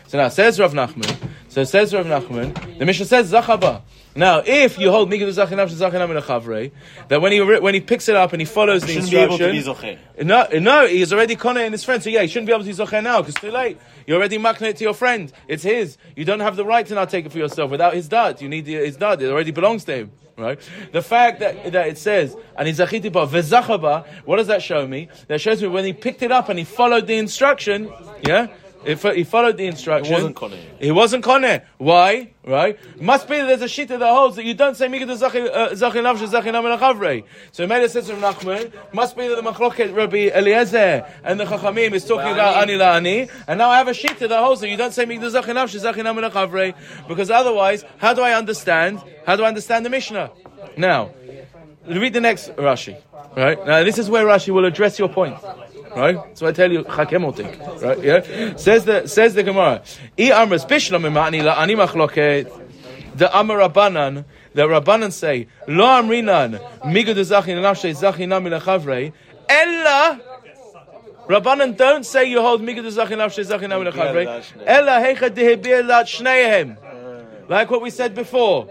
So 0.07 0.17
now 0.17 0.27
says 0.27 0.59
Rav 0.59 0.73
Nachman. 0.73 1.15
So 1.47 1.63
says 1.63 1.93
Rav 1.93 2.05
Nachman. 2.05 2.77
The 2.77 2.85
Mishnah 2.85 3.05
says 3.05 3.31
zachaba. 3.31 3.83
Now, 4.17 4.41
if 4.43 4.79
you 4.79 4.89
hold 4.89 5.11
Migdal 5.11 5.27
Zachin 5.27 5.59
Zachin 5.69 6.01
Amin 6.01 6.17
Achavre, 6.17 6.71
that 7.07 7.21
when 7.21 7.31
he 7.31 7.39
when 7.39 7.75
he 7.75 7.81
picks 7.81 8.09
it 8.09 8.15
up 8.15 8.33
and 8.33 8.41
he 8.41 8.45
follows 8.45 8.81
the 8.81 8.87
be 9.11 9.15
able 9.15 9.37
instruction, 9.37 9.99
no, 10.23 10.47
no, 10.59 10.87
he's 10.87 11.13
already 11.13 11.35
kona 11.35 11.59
in 11.61 11.71
his 11.71 11.83
friend. 11.83 12.01
So 12.01 12.09
yeah, 12.09 12.23
he 12.23 12.27
shouldn't 12.27 12.47
be 12.47 12.51
able 12.53 12.63
to 12.63 12.69
be 12.69 12.75
zocher 12.75 13.03
now 13.03 13.21
because 13.21 13.35
too 13.35 13.51
late. 13.51 13.77
You're 14.07 14.17
already 14.17 14.39
makna 14.39 14.69
it 14.69 14.77
to 14.77 14.83
your 14.83 14.95
friend. 14.95 15.31
It's 15.47 15.61
his. 15.61 15.97
You 16.15 16.25
don't 16.25 16.39
have 16.39 16.55
the 16.55 16.65
right 16.65 16.85
to 16.87 16.95
now 16.95 17.05
take 17.05 17.27
it 17.27 17.31
for 17.31 17.37
yourself 17.37 17.69
without 17.69 17.93
his 17.93 18.07
dad. 18.07 18.41
You 18.41 18.49
need 18.49 18.65
the, 18.65 18.73
his 18.73 18.97
dad. 18.97 19.21
It 19.21 19.29
already 19.29 19.51
belongs 19.51 19.83
to 19.85 19.95
him. 19.95 20.11
Right? 20.35 20.59
The 20.91 21.01
fact 21.01 21.39
that, 21.39 21.71
that 21.71 21.87
it 21.87 21.97
says, 21.97 22.35
and 22.55 22.67
he's 22.67 22.77
zachitiba 22.77 23.27
vezachaba, 23.27 24.07
what 24.25 24.37
does 24.37 24.47
that 24.47 24.61
show 24.61 24.85
me? 24.85 25.09
That 25.27 25.41
shows 25.41 25.61
me 25.61 25.67
when 25.67 25.83
he 25.83 25.93
picked 25.93 26.21
it 26.21 26.31
up 26.31 26.49
and 26.49 26.59
he 26.59 26.65
followed 26.65 27.07
the 27.07 27.15
instruction, 27.15 27.91
yeah? 28.21 28.47
He 28.85 29.23
followed 29.23 29.57
the 29.57 29.65
instruction. 29.65 30.13
wasn't 30.13 30.35
koneh. 30.35 30.59
He 30.79 30.91
wasn't 30.91 31.25
koneh. 31.25 31.63
Why? 31.77 32.31
Right? 32.45 32.79
Must 33.01 33.27
be 33.27 33.35
that 33.37 33.45
there's 33.45 33.61
a 33.61 33.65
shita 33.65 33.99
that 33.99 34.01
holds 34.01 34.37
that 34.37 34.45
you 34.45 34.53
don't 34.53 34.75
say 34.75 34.87
mikad 34.87 35.07
zachin 35.07 35.49
uh, 35.53 35.69
zachin 35.71 36.55
amin. 36.55 37.23
So 37.51 37.63
it 37.63 37.67
made 37.67 37.83
a 37.83 37.89
sense 37.89 38.07
of 38.09 38.19
Nachman. 38.19 38.71
Must 38.93 39.17
be 39.17 39.27
that 39.27 39.35
the 39.35 39.41
machloket 39.41 39.93
Rabbi 39.93 40.29
Eliezer 40.29 41.05
and 41.23 41.39
the 41.39 41.45
Chachamim 41.45 41.91
is 41.91 42.05
talking 42.05 42.31
about 42.31 42.55
ani 42.57 42.73
la'ani, 42.77 43.29
and 43.47 43.57
now 43.57 43.69
I 43.69 43.79
have 43.79 43.89
a 43.89 43.91
shita 43.91 44.29
that 44.29 44.39
holds 44.41 44.61
that 44.61 44.69
you 44.69 44.77
don't 44.77 44.93
say 44.93 45.05
mikad 45.05 45.31
zachin 45.31 45.55
nafsh 45.55 45.77
zachin 45.77 46.05
amin 46.05 46.73
because 47.07 47.29
otherwise, 47.29 47.83
how 47.97 48.13
do 48.13 48.21
I 48.21 48.33
understand? 48.33 49.01
How 49.25 49.35
do 49.35 49.43
I 49.43 49.47
understand 49.49 49.85
the 49.85 49.89
Mishnah? 49.89 50.31
Now, 50.77 51.11
read 51.85 52.13
the 52.13 52.21
next 52.21 52.49
Rashi. 52.55 53.01
Right 53.35 53.63
now, 53.65 53.83
this 53.83 53.97
is 53.97 54.09
where 54.09 54.25
Rashi 54.25 54.53
will 54.53 54.65
address 54.65 54.97
your 54.97 55.09
point 55.09 55.35
right? 55.95 56.37
So 56.37 56.47
I 56.47 56.51
tell 56.51 56.71
you, 56.71 56.83
Chakemotik. 56.83 57.81
right? 57.81 58.03
Yeah, 58.03 58.55
says 58.55 58.85
the 58.85 59.07
says 59.07 59.33
the 59.33 59.43
Gemara. 59.43 59.81
I 60.19 60.31
amres 60.31 60.65
bishlam 60.65 61.05
imani 61.05 61.41
la 61.41 61.59
ani 61.61 61.75
machloket. 61.75 62.63
The 63.15 63.35
Amar 63.35 63.57
Rabbanan, 63.57 64.25
the 64.53 64.61
Rabbanan 64.61 65.11
say, 65.11 65.47
Lo 65.67 65.85
amrinan 65.85 66.59
migud 66.81 67.15
zachin 67.15 67.57
nafshei 67.57 67.95
zachin 67.95 68.29
nami 68.29 68.51
lechavrei 68.51 69.11
ella. 69.49 70.21
Rabbanan 71.27 71.75
don't 71.75 72.05
say 72.05 72.25
you 72.29 72.41
hold 72.41 72.61
migud 72.61 72.85
zachin 72.85 73.17
nafshei 73.17 73.43
zachin 73.43 73.69
nami 73.69 73.89
lechavrei 73.89 74.43
ella 74.67 75.01
hecha 75.01 75.31
dehibir 75.31 75.87
lat 75.87 76.05
shneihem. 76.05 76.77
Like 77.49 77.71
what 77.71 77.81
we 77.81 77.89
said 77.89 78.13
before, 78.13 78.69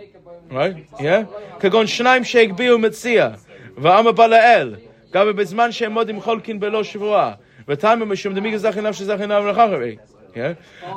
right? 0.48 0.86
Yeah. 1.00 1.24
Kagon 1.58 1.86
shneim 1.86 2.22
sheikbiu 2.22 2.78
mitzia. 2.78 3.40
va'amabala 3.76 4.14
balael. 4.14 4.85
גם 5.15 5.35
בזמן 5.35 5.71
שהם 5.71 5.91
מודים 5.91 6.21
חולקין 6.21 6.59
בלא 6.59 6.83
שבועה, 6.83 7.33
וטעם 7.67 8.11
משום 8.11 8.33
דמיגו 8.33 8.57
זכי 8.57 8.81
נפשי 8.81 9.05
זכי 9.05 9.25
נפשי 9.27 9.49
לחכרי. 9.49 9.95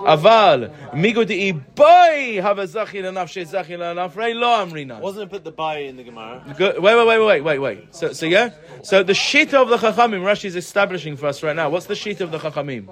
אבל 0.06 0.68
מיגו 0.92 1.24
דאי 1.24 1.52
בוי 1.52 2.40
הווה 2.42 2.66
זכי 2.66 3.02
לנפשי 3.02 3.44
זכי 3.44 3.76
לנפרי 3.76 4.34
לא 4.34 4.62
אמרינן. 4.62 5.00
Wasn't 5.02 5.22
it 5.22 5.30
put 5.30 5.44
the 5.44 5.50
buy 5.50 5.78
in 5.78 5.96
the 5.96 6.04
Gemara? 6.04 6.42
Good. 6.56 6.78
Wait, 6.78 6.94
wait, 6.96 7.06
wait, 7.06 7.18
wait, 7.18 7.40
wait, 7.40 7.58
wait. 7.58 7.94
So, 7.94 8.12
so 8.12 8.26
yeah. 8.26 8.50
So 8.82 9.02
the 9.02 9.14
sheet 9.14 9.52
of 9.54 9.68
the 9.68 9.76
Chachamim, 9.76 10.22
Rashi 10.22 10.44
is 10.44 10.56
establishing 10.56 11.16
for 11.16 11.26
us 11.26 11.42
right 11.42 11.56
now. 11.56 11.68
What's 11.68 11.86
the 11.86 11.96
sheet 11.96 12.20
of 12.20 12.30
the 12.30 12.38
Chachamim? 12.38 12.88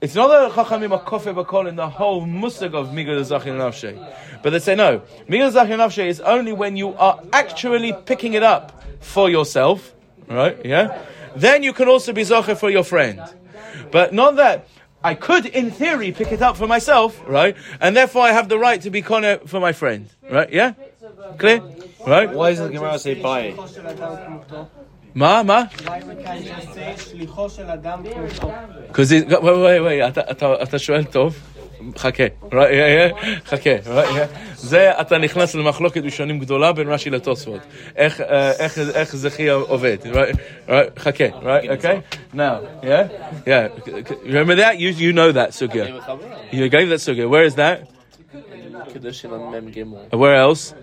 It's 0.00 0.14
not 0.14 0.28
that 0.28 0.48
the 0.48 0.62
Chachamim 0.62 0.92
are 0.92 1.02
kofir 1.02 1.34
b'kol 1.34 1.68
in 1.68 1.76
the 1.76 1.88
whole 1.88 2.22
musag 2.26 2.74
of 2.74 2.88
Migdal 2.88 3.20
Zachin 3.20 3.58
Nafshe, 3.58 3.92
but 4.42 4.50
they 4.50 4.58
say 4.58 4.74
no. 4.74 5.02
Migdal 5.28 5.52
Zachin 5.52 5.78
Nafshe 5.78 6.06
is 6.06 6.20
only 6.20 6.52
when 6.52 6.76
you 6.76 6.94
are 6.94 7.20
actually 7.32 7.92
picking 8.06 8.32
it 8.32 8.42
up 8.42 8.82
for 9.00 9.28
yourself, 9.28 9.94
right? 10.28 10.56
Yeah. 10.64 10.98
Then 11.36 11.62
you 11.62 11.72
can 11.72 11.88
also 11.88 12.12
be 12.12 12.22
zocher 12.22 12.56
for 12.56 12.70
your 12.70 12.84
friend, 12.84 13.20
but 13.90 14.12
not 14.12 14.36
that. 14.36 14.68
I 15.02 15.14
could, 15.14 15.44
in 15.44 15.70
theory, 15.70 16.12
pick 16.12 16.32
it 16.32 16.40
up 16.40 16.56
for 16.56 16.66
myself, 16.66 17.20
right? 17.26 17.54
And 17.80 17.94
therefore, 17.94 18.22
I 18.22 18.32
have 18.32 18.48
the 18.48 18.58
right 18.58 18.80
to 18.82 18.90
be 18.90 19.02
koner 19.02 19.46
for 19.46 19.60
my 19.60 19.72
friend, 19.72 20.08
right? 20.30 20.50
Yeah, 20.50 20.72
clear, 21.36 21.60
right? 22.06 22.30
Why 22.32 22.50
does 22.50 22.60
the 22.60 22.70
Gemara 22.70 22.98
say 22.98 23.14
buy? 23.20 23.52
Ma, 25.12 25.42
ma. 25.42 25.66
Because 28.88 29.10
wait, 29.12 29.42
wait, 29.42 29.80
wait, 29.80 30.00
אתה- 30.08 30.30
אתה 30.30 30.62
אתה 30.62 30.78
שואל 30.78 31.04
טוב, 31.04 31.36
חכה, 31.97 32.23
חכה. 33.45 33.69
זה, 34.55 34.91
אתה 35.01 35.17
נכנס 35.17 35.55
למחלוקת 35.55 36.01
ראשונים 36.03 36.39
גדולה 36.39 36.71
בין 36.71 36.89
רש"י 36.89 37.09
לתוספות. 37.09 37.61
איך, 37.95 38.21
אה, 38.21 39.03
זכי 39.05 39.49
עובד, 39.49 39.97
חכה? 40.97 41.25
Now, 42.33 42.61
yeah, 42.83 43.07
yeah. 43.47 43.67
Remember 44.23 44.55
that? 44.55 44.77
You, 44.77 44.89
you 44.89 45.13
know 45.13 45.31
that 45.31 45.49
sugya. 45.51 45.85
You 46.51 46.69
gave 46.69 46.89
that 46.89 46.99
sugya. 46.99 47.27
Where 47.27 47.43
is 47.43 47.55
that? 47.55 47.87
Kedushin 48.89 49.31
on 49.31 49.51
Mem 49.51 49.71
Gimel 49.71 50.11
Where 50.17 50.35
else? 50.35 50.73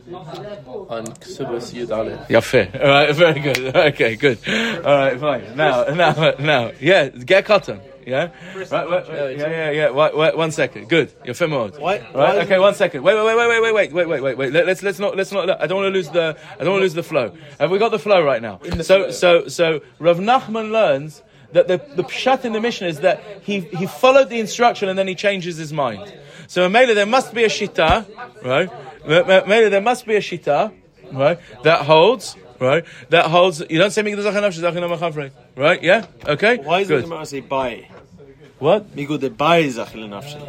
on 0.88 1.06
Ksubas 1.22 1.72
Yud 1.72 1.90
Aleph. 1.90 2.28
Yafeh. 2.28 2.80
All 2.80 2.88
right, 2.88 3.14
very 3.14 3.40
good. 3.40 3.76
Okay, 3.76 4.16
good. 4.16 4.38
All 4.84 4.96
right, 4.96 5.18
fine. 5.18 5.56
Now, 5.56 5.84
now, 5.84 6.34
now. 6.38 6.72
Yeah, 6.80 7.08
get 7.08 7.44
cotton. 7.44 7.80
Yeah? 8.06 8.28
Right, 8.54 8.70
yeah, 8.70 9.28
yeah, 9.48 9.70
yeah. 9.70 9.90
Wait, 9.90 10.16
wait, 10.16 10.36
one 10.36 10.52
second. 10.52 10.88
Good. 10.88 11.10
Yafeh 11.24 11.50
mod. 11.50 11.76
Why- 11.78 11.98
Right, 12.14 12.38
okay, 12.44 12.58
one 12.58 12.74
second. 12.74 13.02
Wait, 13.02 13.14
wait, 13.16 13.24
wait, 13.26 13.36
wait, 13.36 13.48
wait, 13.60 13.74
wait, 13.74 13.92
wait, 13.92 14.06
wait, 14.08 14.22
wait, 14.22 14.38
wait. 14.38 14.52
Let, 14.52 14.66
let's 14.66 14.82
let's 14.82 14.98
not 15.00 15.16
let's 15.16 15.32
not. 15.32 15.50
I 15.60 15.66
don't 15.66 15.78
want 15.82 15.92
to 15.92 15.96
lose 15.98 16.08
the 16.10 16.36
I 16.58 16.62
don't 16.62 16.72
want 16.74 16.80
to 16.80 16.84
lose 16.84 16.94
the 16.94 17.02
flow. 17.02 17.32
Have 17.58 17.70
we 17.72 17.78
got 17.78 17.90
the 17.90 17.98
flow 17.98 18.22
right 18.22 18.40
now? 18.40 18.60
so 18.82 19.10
so 19.10 19.48
so 19.48 19.80
Rav 19.98 20.18
Nachman 20.18 20.70
learns 20.70 21.22
that 21.52 21.66
the 21.66 21.78
the 21.96 22.04
pshat 22.04 22.44
in 22.44 22.52
the 22.52 22.60
Mishnah 22.60 22.86
is 22.88 23.00
that 23.00 23.20
he 23.42 23.60
he 23.60 23.86
followed 23.86 24.28
the 24.30 24.38
instruction 24.38 24.88
and 24.88 24.96
then 24.98 25.08
he 25.08 25.14
changes 25.16 25.56
his 25.56 25.72
mind. 25.72 26.14
So 26.46 26.68
Mela 26.68 26.94
there 26.94 27.06
must 27.06 27.34
be 27.34 27.42
a 27.42 27.48
shita, 27.48 28.06
right? 28.44 28.70
Mela 29.06 29.68
there 29.68 29.80
must 29.80 30.06
be 30.06 30.14
a 30.14 30.20
shita, 30.20 30.72
right? 31.12 31.40
That 31.64 31.82
holds. 31.82 32.36
Right, 32.60 32.84
that 33.10 33.26
holds. 33.26 33.62
You 33.68 33.78
don't 33.78 33.90
say 33.90 34.02
Migdal 34.02 34.22
Zachan 34.22 34.42
Nafshi. 34.42 35.30
Right? 35.56 35.82
Yeah. 35.82 36.06
Okay. 36.26 36.58
Why 36.58 36.80
does 36.80 36.88
the 36.88 36.94
Good. 36.96 37.04
Gemara 37.04 37.26
say 37.26 37.40
buy? 37.40 37.88
What? 38.58 38.96
Migu 38.96 39.20
the 39.20 39.28
buy 39.28 39.64
zachil 39.64 40.08
nafshi. 40.08 40.40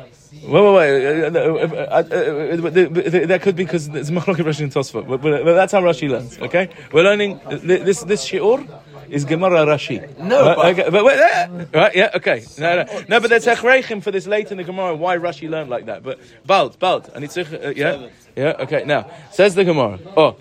Wait, 0.48 0.52
wait, 0.52 1.34
wait. 1.34 3.28
That 3.28 3.42
could 3.42 3.56
be 3.56 3.66
because 3.66 3.88
it's 3.88 4.10
Machlok 4.12 4.38
Rashi 4.38 4.62
and 4.62 4.72
Tosfot, 4.72 5.08
but, 5.08 5.22
but, 5.22 5.44
but 5.44 5.54
that's 5.54 5.74
how 5.74 5.82
Rashi 5.82 6.10
learns. 6.10 6.38
Okay, 6.40 6.70
we're 6.94 7.04
learning 7.04 7.40
this. 7.50 8.04
This 8.04 8.26
shiur 8.30 8.66
is 9.10 9.26
Gemara 9.26 9.66
Rashi. 9.66 10.18
No, 10.20 10.46
right, 10.46 10.56
but- 10.56 10.80
okay, 10.80 10.90
but 10.90 11.04
wait, 11.04 11.20
uh, 11.20 11.66
right, 11.74 11.96
yeah, 11.96 12.12
okay, 12.16 12.46
no, 12.58 12.84
no, 12.84 13.04
no, 13.10 13.20
but 13.20 13.30
there's 13.30 13.46
Hechreichim 13.46 14.02
for 14.02 14.12
this 14.12 14.26
late 14.28 14.52
in 14.52 14.58
the 14.58 14.64
Gemara 14.64 14.96
why 14.96 15.18
Rashi 15.18 15.50
learned 15.50 15.70
like 15.70 15.88
that. 15.88 16.04
But 16.04 16.20
bald, 16.46 16.80
bald, 16.80 17.10
and 17.14 17.26
it's 17.26 17.36
uh, 17.36 17.74
yeah, 17.76 18.08
yeah, 18.38 18.54
okay. 18.60 18.84
Now 18.86 19.10
says 19.32 19.54
the 19.56 19.66
Gemara. 19.66 20.00
Oh, 20.16 20.38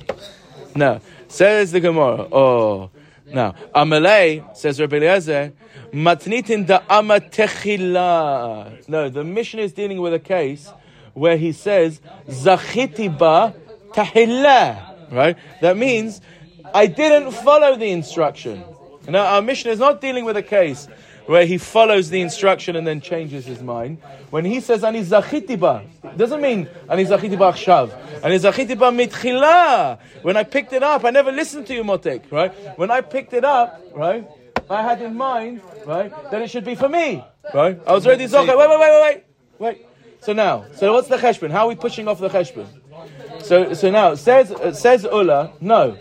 now 0.77 1.01
says 1.29 1.73
the 1.73 1.81
Gemara. 1.81 2.29
Oh. 2.33 2.91
Now, 3.27 3.55
Amalei, 3.75 4.57
says 4.57 4.81
Rabbi 4.81 4.97
Eliezer, 4.97 5.53
matnitin 5.93 6.67
da 6.67 6.81
amatechila. 6.81 8.89
No, 8.89 9.09
the 9.09 9.25
Mishnah 9.25 9.63
is 9.63 9.73
dealing 9.73 10.01
with 10.01 10.15
a 10.15 10.21
case 10.21 10.71
where 11.15 11.37
he 11.37 11.53
says, 11.53 12.01
zachiti 12.29 13.19
ba 13.19 13.55
tahillah. 13.93 15.13
Right? 15.13 15.37
That 15.61 15.77
means, 15.77 16.21
I 16.73 16.87
didn't 16.87 17.33
follow 17.33 17.77
the 17.77 17.91
instruction. 17.91 18.65
Now, 19.09 19.27
our 19.27 19.43
Mishnah 19.43 19.73
is 19.73 19.79
not 19.79 20.01
dealing 20.01 20.25
with 20.25 20.37
a 20.37 20.43
case 20.43 20.89
where 21.27 21.45
he 21.45 21.59
follows 21.59 22.11
the 22.11 22.21
instruction 22.21 22.77
and 22.77 22.87
then 22.87 23.01
changes 23.01 23.45
his 23.45 23.61
mind. 23.61 23.99
When 24.31 24.45
he 24.45 24.61
says 24.61 24.85
ani 24.85 25.03
zachitiba, 25.03 26.17
doesn't 26.17 26.41
mean 26.41 26.69
ani 26.89 27.05
zachitiba 27.05 27.53
achshav. 27.53 27.93
Ani 28.25 28.37
zachitiba 28.37 28.91
mitchila. 28.95 29.99
When 30.23 30.37
I 30.37 30.45
picked 30.45 30.73
it 30.73 30.83
up, 30.83 31.05
I 31.05 31.11
never 31.11 31.33
listened 31.33 31.67
to 31.67 31.75
you, 31.75 31.85
Motek, 31.85 32.31
right? 32.31 32.53
When 32.79 32.91
I 32.91 33.01
picked 33.01 33.33
it 33.33 33.45
up, 33.45 33.83
right, 33.95 34.27
I 34.71 34.83
had 34.83 35.03
in 35.03 35.17
mind, 35.17 35.61
right, 35.85 36.13
that 36.31 36.43
it 36.43 36.51
should 36.51 36.65
be 36.65 36.75
for 36.75 36.89
me, 36.89 37.25
right? 37.55 37.81
I 37.87 37.93
was 37.93 38.07
already 38.07 38.27
zocher. 38.27 38.57
Wait, 38.57 38.69
wait, 38.69 38.81
wait, 38.81 38.81
wait, 38.81 39.03
wait, 39.03 39.25
wait. 39.59 39.87
So 40.21 40.33
now, 40.33 40.65
so 40.75 40.93
what's 40.93 41.09
the 41.09 41.17
cheshbon? 41.17 41.51
How 41.51 41.67
are 41.67 41.69
we 41.69 41.77
pushing 41.77 42.09
off 42.09 42.19
the 42.19 42.29
cheshbon? 42.29 42.67
So, 43.43 43.75
so 43.75 43.91
now 43.91 44.15
says 44.15 44.53
says 44.79 45.05
Ula, 45.05 45.53
no. 45.61 45.97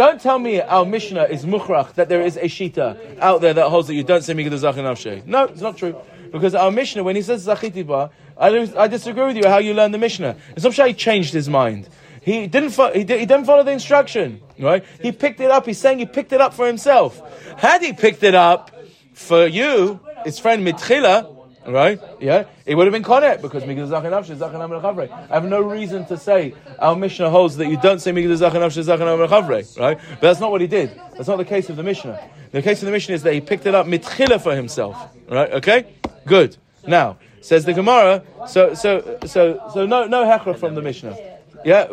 Don't 0.00 0.18
tell 0.18 0.38
me 0.38 0.62
our 0.62 0.86
Mishnah 0.86 1.24
is 1.24 1.44
mukhrach 1.44 1.92
that 1.96 2.08
there 2.08 2.22
is 2.22 2.38
a 2.38 2.44
shita 2.44 3.18
out 3.18 3.42
there 3.42 3.52
that 3.52 3.68
holds 3.68 3.86
that 3.88 3.94
you 3.94 4.02
don't 4.02 4.22
say 4.22 4.32
migdal 4.32 4.52
zachin 4.52 4.84
nafshe. 4.84 5.26
No, 5.26 5.44
it's 5.44 5.60
not 5.60 5.76
true. 5.76 5.94
Because 6.32 6.54
our 6.54 6.70
Mishnah, 6.70 7.04
when 7.04 7.16
he 7.16 7.20
says 7.20 7.46
zachitiba, 7.46 8.10
I, 8.34 8.48
I 8.78 8.88
disagree 8.88 9.26
with 9.26 9.36
you 9.36 9.46
how 9.46 9.58
you 9.58 9.74
learn 9.74 9.92
the 9.92 9.98
Mishnah. 9.98 10.36
It's 10.56 10.64
not 10.64 10.72
sure 10.72 10.86
he 10.86 10.94
changed 10.94 11.34
his 11.34 11.50
mind. 11.50 11.86
He 12.22 12.46
didn't, 12.46 12.70
fo- 12.70 12.94
he, 12.94 13.04
did, 13.04 13.28
didn't 13.28 13.44
follow 13.44 13.62
the 13.62 13.72
instruction, 13.72 14.40
right? 14.58 14.82
He 15.02 15.12
picked 15.12 15.38
it 15.40 15.50
up. 15.50 15.66
He's 15.66 15.76
saying 15.76 15.98
he 15.98 16.06
picked 16.06 16.32
it 16.32 16.40
up 16.40 16.54
for 16.54 16.66
himself. 16.66 17.20
Had 17.58 17.82
he 17.82 17.92
picked 17.92 18.22
it 18.22 18.34
up 18.34 18.74
for 19.12 19.46
you, 19.46 20.00
his 20.24 20.38
friend 20.38 20.66
Mitchila, 20.66 21.39
right? 21.66 22.00
Yeah, 22.20 22.44
it 22.66 22.74
would 22.74 22.86
have 22.86 22.92
been 22.92 23.02
Konet 23.02 23.42
because 23.42 23.62
Migdal 23.64 23.88
Zachin 23.88 24.10
Nafshe 24.10 24.36
Zachin 24.36 24.82
Chavre. 24.82 25.10
I 25.10 25.34
have 25.34 25.44
no 25.44 25.60
reason 25.60 26.06
to 26.06 26.16
say 26.16 26.54
our 26.78 26.96
Mishnah 26.96 27.30
holds 27.30 27.56
that 27.56 27.68
you 27.68 27.76
don't 27.80 28.00
say 28.00 28.12
Migdal 28.12 28.36
Zachin 28.36 28.60
Nafshe 28.60 28.84
Zachin 28.84 29.28
Chavre, 29.28 29.78
right? 29.78 29.98
But 30.10 30.20
that's 30.20 30.40
not 30.40 30.50
what 30.50 30.60
he 30.60 30.66
did. 30.66 30.90
That's 31.16 31.28
not 31.28 31.36
the 31.36 31.44
case 31.44 31.68
of 31.68 31.76
the 31.76 31.82
Mishnah. 31.82 32.20
The 32.52 32.62
case 32.62 32.82
of 32.82 32.86
the 32.86 32.92
Mishnah 32.92 33.14
is 33.14 33.22
that 33.22 33.34
he 33.34 33.40
picked 33.40 33.66
it 33.66 33.74
up 33.74 33.86
mitchila 33.86 34.42
for 34.42 34.54
himself, 34.54 34.96
right? 35.28 35.52
Okay, 35.52 35.86
good. 36.26 36.56
Now 36.86 37.18
says 37.40 37.64
the 37.64 37.72
Gemara. 37.72 38.22
So 38.48 38.74
so 38.74 39.18
so 39.26 39.70
so 39.72 39.86
no 39.86 40.06
no 40.06 40.24
hechra 40.24 40.58
from 40.58 40.74
the 40.74 40.82
Mishnah. 40.82 41.16
Yeah, 41.64 41.88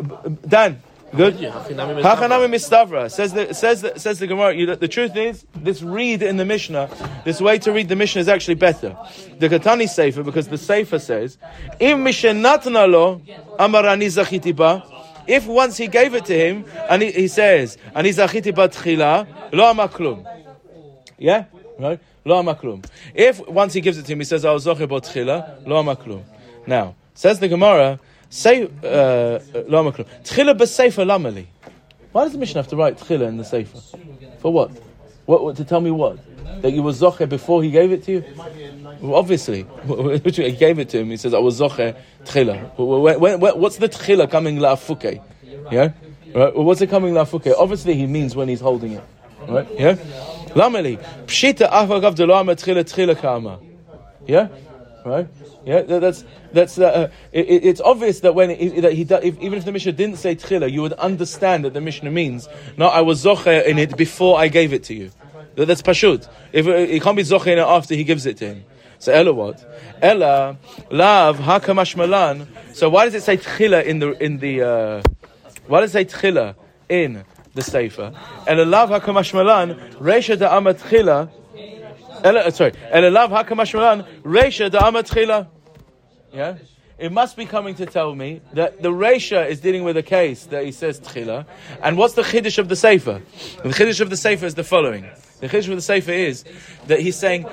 Dan. 0.46 0.82
Good. 1.16 1.36
Hachanami 1.36 2.48
mistavra 2.50 3.10
says 3.10 3.32
the 3.32 3.54
says 3.54 3.80
the, 3.80 3.98
says 3.98 4.18
the 4.18 4.26
Gemara. 4.26 4.54
You, 4.54 4.76
the 4.76 4.88
truth 4.88 5.16
is, 5.16 5.46
this 5.54 5.82
read 5.82 6.22
in 6.22 6.36
the 6.36 6.44
Mishnah, 6.44 6.90
this 7.24 7.40
way 7.40 7.58
to 7.60 7.72
read 7.72 7.88
the 7.88 7.96
Mishnah 7.96 8.20
is 8.20 8.28
actually 8.28 8.56
better. 8.56 8.96
The 9.38 9.48
Katani 9.48 9.88
Sefer 9.88 10.22
because 10.22 10.48
the 10.48 10.58
Sefer 10.58 10.98
says, 10.98 11.38
"Im 11.80 12.04
lo 12.04 12.10
amarani 13.58 14.06
zachiti 14.06 14.54
ba." 14.54 14.84
If 15.26 15.46
once 15.46 15.78
he 15.78 15.86
gave 15.86 16.14
it 16.14 16.26
to 16.26 16.34
him 16.34 16.66
and 16.90 17.00
he, 17.00 17.10
he 17.10 17.28
says, 17.28 17.78
"Ani 17.94 18.10
zachiti 18.10 18.54
ba 18.54 18.68
tchila 18.68 19.26
lo 19.52 19.72
amaklum," 19.72 20.26
yeah, 21.16 21.44
right, 21.78 22.00
lo 22.26 22.42
amaklum. 22.42 22.84
If 23.14 23.46
once 23.48 23.72
he 23.72 23.80
gives 23.80 23.96
it 23.96 24.04
to 24.04 24.12
him, 24.12 24.18
he 24.18 24.24
says, 24.24 24.44
"I 24.44 24.52
was 24.52 24.66
zocher 24.66 24.86
ba 24.86 25.00
tchila 25.00 25.66
lo 25.66 25.82
amaklum." 25.82 26.22
Now 26.66 26.96
says 27.14 27.40
the 27.40 27.48
Gemara. 27.48 27.98
Say, 28.30 28.64
uh, 28.64 28.68
lo 29.66 29.82
amaklum. 29.82 30.06
Tchila 30.22 30.56
b'sefer 30.56 31.04
lamali. 31.06 31.46
Why 32.12 32.24
does 32.24 32.32
the 32.32 32.38
Mishnah 32.38 32.60
have 32.62 32.68
to 32.68 32.76
write 32.76 32.98
tchila 32.98 33.28
in 33.28 33.36
the 33.36 33.44
sefer? 33.44 33.78
For 34.40 34.52
what? 34.52 34.70
What, 35.26 35.44
what? 35.44 35.56
To 35.56 35.64
tell 35.64 35.80
me 35.80 35.90
what? 35.90 36.18
That 36.62 36.72
you 36.72 36.82
were 36.82 36.92
zocher 36.92 37.28
before 37.28 37.62
he 37.62 37.70
gave 37.70 37.92
it 37.92 38.02
to 38.04 38.12
you? 38.12 38.24
Well, 39.00 39.14
obviously, 39.14 39.66
he 40.24 40.52
gave 40.52 40.78
it 40.78 40.88
to 40.90 40.98
him. 40.98 41.10
He 41.10 41.16
says, 41.16 41.32
"I 41.34 41.38
was 41.38 41.60
zocher 41.60 41.96
tchila." 42.24 42.76
When- 42.78 43.20
when- 43.20 43.40
when- 43.40 43.60
What's 43.60 43.76
the 43.76 43.88
tchila 43.88 44.30
coming 44.30 44.58
la'afuke? 44.58 45.22
Yeah, 45.70 45.92
right. 46.34 46.54
Well, 46.54 46.64
what's 46.64 46.80
it 46.80 46.90
coming 46.90 47.14
la'afuke? 47.14 47.54
Obviously, 47.56 47.94
he 47.94 48.06
means 48.06 48.34
when 48.34 48.48
he's 48.48 48.60
holding 48.60 48.92
it. 48.92 49.04
Right? 49.46 49.68
Yeah. 49.78 49.94
Lamali 50.54 50.98
pshita 51.26 51.70
afagav 51.70 52.14
de 52.14 52.26
tchila 52.26 52.84
tchila 52.84 53.16
kama. 53.18 53.60
Yeah, 54.26 54.48
right. 55.08 55.28
Yeah, 55.64 55.82
that- 55.82 56.00
that's 56.00 56.24
that's. 56.52 56.78
Uh, 56.78 57.10
it, 57.32 57.46
it- 57.48 57.64
it's 57.64 57.80
obvious 57.80 58.20
that 58.20 58.34
when 58.34 58.50
he, 58.50 58.80
that 58.80 58.92
he 58.92 59.02
if, 59.02 59.38
even 59.40 59.54
if 59.58 59.64
the 59.64 59.72
Mishnah 59.72 59.92
didn't 59.92 60.16
say 60.16 60.36
tchila, 60.36 60.70
you 60.70 60.82
would 60.82 60.92
understand 60.94 61.64
that 61.64 61.74
the 61.74 61.80
Mishnah 61.80 62.10
means 62.10 62.48
no, 62.76 62.86
I 62.88 63.00
was 63.00 63.24
zocher 63.24 63.64
in 63.64 63.78
it 63.78 63.96
before 63.96 64.38
I 64.38 64.48
gave 64.48 64.72
it 64.72 64.84
to 64.84 64.94
you. 64.94 65.10
That- 65.56 65.66
That's 65.66 65.82
pashut. 65.82 66.28
If 66.52 66.66
uh, 66.66 66.76
he 66.78 67.00
can't 67.00 67.16
be 67.16 67.22
zocher 67.22 67.48
in 67.48 67.58
it 67.58 67.62
after 67.62 67.94
he 67.94 68.04
gives 68.04 68.26
it 68.26 68.36
to 68.38 68.46
him. 68.46 68.64
So 69.00 69.12
Ella 69.12 69.32
what? 69.32 69.64
Ella 70.02 70.56
lav 70.90 71.38
hakamash 71.38 71.94
malan. 71.96 72.48
So 72.72 72.90
why 72.90 73.04
does 73.04 73.14
it 73.14 73.22
say 73.22 73.36
tchila 73.36 73.84
in 73.84 73.98
the 74.00 74.10
in 74.22 74.38
the? 74.38 74.62
Uh, 74.62 75.02
why 75.66 75.80
does 75.80 75.94
it 75.94 76.10
say 76.10 76.18
tchila 76.32 76.54
in 76.88 77.24
the 77.54 77.62
sefer? 77.62 78.12
Ella 78.46 78.62
lav 78.64 78.90
hakamash 78.90 79.32
malan 79.34 79.74
reisha 80.00 80.36
da 80.38 80.56
amat 80.58 80.78
uh, 82.24 82.50
sorry. 82.50 82.72
Ella 82.90 83.10
lav 83.10 83.30
hakamash 83.30 83.74
malan 83.74 84.04
reisha 84.22 84.70
da 84.70 84.90
amat 84.90 85.08
tchila. 85.08 85.48
Yeah? 86.32 86.56
It 86.98 87.12
must 87.12 87.36
be 87.36 87.46
coming 87.46 87.76
to 87.76 87.86
tell 87.86 88.12
me 88.12 88.40
that 88.54 88.82
the 88.82 88.90
Reisha 88.90 89.48
is 89.48 89.60
dealing 89.60 89.84
with 89.84 89.96
a 89.96 90.02
case 90.02 90.46
that 90.46 90.64
he 90.64 90.72
says 90.72 90.98
Tchila. 90.98 91.46
And 91.80 91.96
what's 91.96 92.14
the 92.14 92.22
Chiddush 92.22 92.58
of 92.58 92.68
the 92.68 92.74
Sefer? 92.74 93.22
The 93.62 93.68
Chiddush 93.68 94.00
of 94.00 94.10
the 94.10 94.16
Sefer 94.16 94.46
is 94.46 94.56
the 94.56 94.64
following. 94.64 95.08
The 95.38 95.48
Chiddush 95.48 95.68
of 95.68 95.76
the 95.76 95.82
Sefer 95.82 96.10
is 96.10 96.44
that 96.88 96.98
he's 96.98 97.14
saying, 97.14 97.46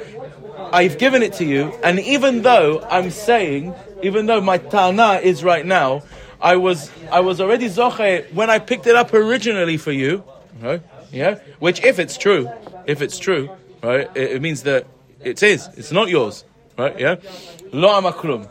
I've 0.57 0.97
given 0.97 1.21
it 1.21 1.33
to 1.33 1.45
you, 1.45 1.71
and 1.83 1.99
even 1.99 2.41
though 2.41 2.81
I'm 2.89 3.11
saying, 3.11 3.75
even 4.01 4.25
though 4.25 4.41
my 4.41 4.57
Tana 4.57 5.19
is 5.21 5.43
right 5.43 5.65
now, 5.65 6.01
I 6.41 6.55
was, 6.55 6.89
I 7.11 7.19
was 7.19 7.39
already 7.39 7.69
Zoche 7.69 8.33
when 8.33 8.49
I 8.49 8.57
picked 8.57 8.87
it 8.87 8.95
up 8.95 9.13
originally 9.13 9.77
for 9.77 9.91
you, 9.91 10.23
right? 10.59 10.81
Yeah? 11.11 11.35
Which, 11.59 11.83
if 11.83 11.99
it's 11.99 12.17
true, 12.17 12.49
if 12.87 13.03
it's 13.03 13.19
true, 13.19 13.55
right, 13.87 14.09
it, 14.15 14.31
it 14.33 14.41
means 14.41 14.63
that 14.63 14.87
it 15.21 15.41
is, 15.41 15.65
his, 15.65 15.77
it's 15.77 15.91
not 15.91 16.09
yours, 16.09 16.43
right? 16.77 16.99
Yeah? 16.99 17.15
Lo 17.71 17.89
amaklum. 17.89 18.49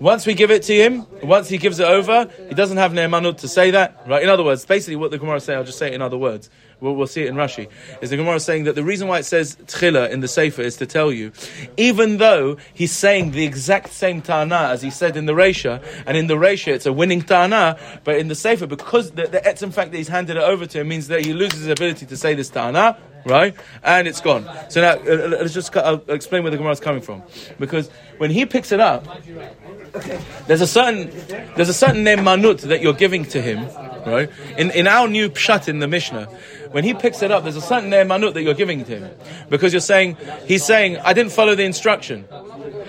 Once 0.00 0.26
we 0.26 0.34
give 0.34 0.52
it 0.52 0.62
to 0.62 0.72
him, 0.72 1.04
once 1.24 1.48
he 1.48 1.58
gives 1.58 1.80
it 1.80 1.88
over, 1.88 2.30
he 2.48 2.54
doesn't 2.54 2.76
have 2.76 2.92
ne'emanut 2.92 3.38
to 3.38 3.48
say 3.48 3.72
that, 3.72 4.00
right? 4.06 4.22
In 4.22 4.28
other 4.28 4.44
words, 4.44 4.64
basically 4.64 4.94
what 4.94 5.10
the 5.10 5.18
Gemara 5.18 5.40
saying, 5.40 5.58
I'll 5.58 5.64
just 5.64 5.78
say 5.78 5.88
it 5.88 5.94
in 5.94 6.02
other 6.02 6.16
words. 6.16 6.50
We'll, 6.80 6.94
we'll 6.94 7.08
see 7.08 7.22
it 7.22 7.28
in 7.28 7.34
Rashi. 7.34 7.68
Is 8.00 8.10
the 8.10 8.16
Gemara 8.16 8.38
saying 8.38 8.62
that 8.64 8.76
the 8.76 8.84
reason 8.84 9.08
why 9.08 9.18
it 9.18 9.24
says 9.24 9.56
tchila 9.56 10.10
in 10.10 10.20
the 10.20 10.28
Sefer 10.28 10.62
is 10.62 10.76
to 10.76 10.86
tell 10.86 11.10
you, 11.10 11.32
even 11.76 12.18
though 12.18 12.58
he's 12.72 12.92
saying 12.92 13.32
the 13.32 13.44
exact 13.44 13.92
same 13.92 14.22
ta'ana 14.22 14.68
as 14.68 14.82
he 14.82 14.90
said 14.90 15.16
in 15.16 15.26
the 15.26 15.32
Reisha, 15.32 15.82
and 16.06 16.16
in 16.16 16.28
the 16.28 16.36
Reisha 16.36 16.68
it's 16.68 16.86
a 16.86 16.92
winning 16.92 17.22
ta'ana, 17.22 17.76
but 18.04 18.18
in 18.18 18.28
the 18.28 18.36
Sefer, 18.36 18.68
because 18.68 19.10
the, 19.10 19.26
the 19.26 19.70
fact 19.72 19.90
that 19.90 19.96
he's 19.96 20.06
handed 20.06 20.36
it 20.36 20.44
over 20.44 20.64
to 20.66 20.80
him 20.80 20.86
means 20.86 21.08
that 21.08 21.26
he 21.26 21.32
loses 21.32 21.60
his 21.60 21.68
ability 21.68 22.06
to 22.06 22.16
say 22.16 22.34
this 22.34 22.50
ta'ana, 22.50 22.96
right? 23.28 23.54
And 23.82 24.08
it's 24.08 24.20
gone. 24.20 24.48
So 24.68 24.80
now, 24.80 24.92
uh, 24.92 25.28
let's 25.28 25.54
just, 25.54 25.76
I'll 25.76 26.02
explain 26.08 26.42
where 26.42 26.50
the 26.50 26.56
Gemara 26.56 26.72
is 26.72 26.80
coming 26.80 27.02
from. 27.02 27.22
Because 27.58 27.88
when 28.18 28.30
he 28.30 28.46
picks 28.46 28.72
it 28.72 28.80
up, 28.80 29.06
there's 30.46 30.60
a 30.60 30.66
certain 30.66 31.10
there's 31.56 31.68
a 31.68 31.74
certain 31.74 32.04
nemanut 32.04 32.60
that 32.62 32.82
you're 32.82 32.92
giving 32.92 33.24
to 33.26 33.40
him, 33.40 33.66
right? 34.06 34.30
In 34.56 34.70
in 34.70 34.86
our 34.86 35.08
new 35.08 35.28
pshat 35.28 35.68
in 35.68 35.78
the 35.78 35.88
Mishnah, 35.88 36.26
when 36.70 36.84
he 36.84 36.94
picks 36.94 37.22
it 37.22 37.30
up, 37.30 37.42
there's 37.42 37.56
a 37.56 37.60
certain 37.60 37.90
nemanut 37.90 38.34
that 38.34 38.42
you're 38.42 38.54
giving 38.54 38.84
to 38.84 38.98
him 38.98 39.10
because 39.48 39.72
you're 39.72 39.80
saying 39.80 40.16
he's 40.46 40.64
saying 40.64 40.98
I 40.98 41.12
didn't 41.12 41.32
follow 41.32 41.54
the 41.54 41.64
instruction. 41.64 42.26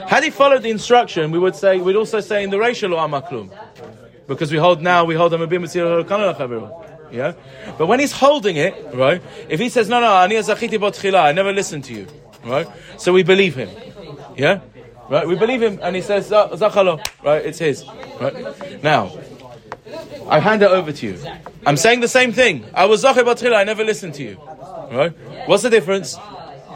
Had 0.07 0.23
he 0.23 0.29
followed 0.29 0.63
the 0.63 0.71
instruction, 0.71 1.31
we 1.31 1.39
would 1.39 1.55
say 1.55 1.77
we'd 1.77 1.95
also 1.95 2.19
say 2.19 2.43
in 2.43 2.49
the 2.49 2.59
racial 2.59 2.91
amaklum 2.91 3.51
because 4.27 4.51
we 4.51 4.57
hold 4.57 4.81
now 4.81 5.05
we 5.05 5.15
hold 5.15 5.31
them 5.31 5.41
yeah. 7.11 7.33
But 7.77 7.87
when 7.87 7.99
he's 7.99 8.11
holding 8.11 8.55
it, 8.57 8.73
right? 8.93 9.21
If 9.49 9.59
he 9.59 9.69
says 9.69 9.89
no, 9.89 9.99
no, 9.99 10.07
zachiti 10.07 10.79
botchila, 10.79 11.23
I 11.23 11.31
never 11.31 11.51
listened 11.53 11.83
to 11.85 11.93
you, 11.93 12.07
right? 12.43 12.67
So 12.97 13.13
we 13.13 13.23
believe 13.23 13.55
him, 13.55 13.69
yeah. 14.35 14.61
Right, 15.09 15.27
we 15.27 15.35
believe 15.35 15.63
him, 15.63 15.79
and 15.81 15.95
he 15.95 16.03
says 16.03 16.27
"Za- 16.27 16.49
zachalo. 16.53 17.03
Right, 17.23 17.43
it's 17.43 17.57
his. 17.57 17.83
Right 18.21 18.83
now, 18.83 19.11
I 20.29 20.37
hand 20.39 20.61
it 20.61 20.69
over 20.69 20.91
to 20.91 21.05
you. 21.07 21.17
I'm 21.65 21.77
saying 21.77 22.01
the 22.01 22.07
same 22.07 22.31
thing. 22.31 22.63
I 22.75 22.85
was 22.85 23.03
zacher 23.03 23.23
batchila. 23.23 23.55
I 23.55 23.63
never 23.63 23.83
listened 23.83 24.13
to 24.15 24.23
you. 24.23 24.39
Right? 24.91 25.11
What's 25.47 25.63
the 25.63 25.71
difference? 25.71 26.15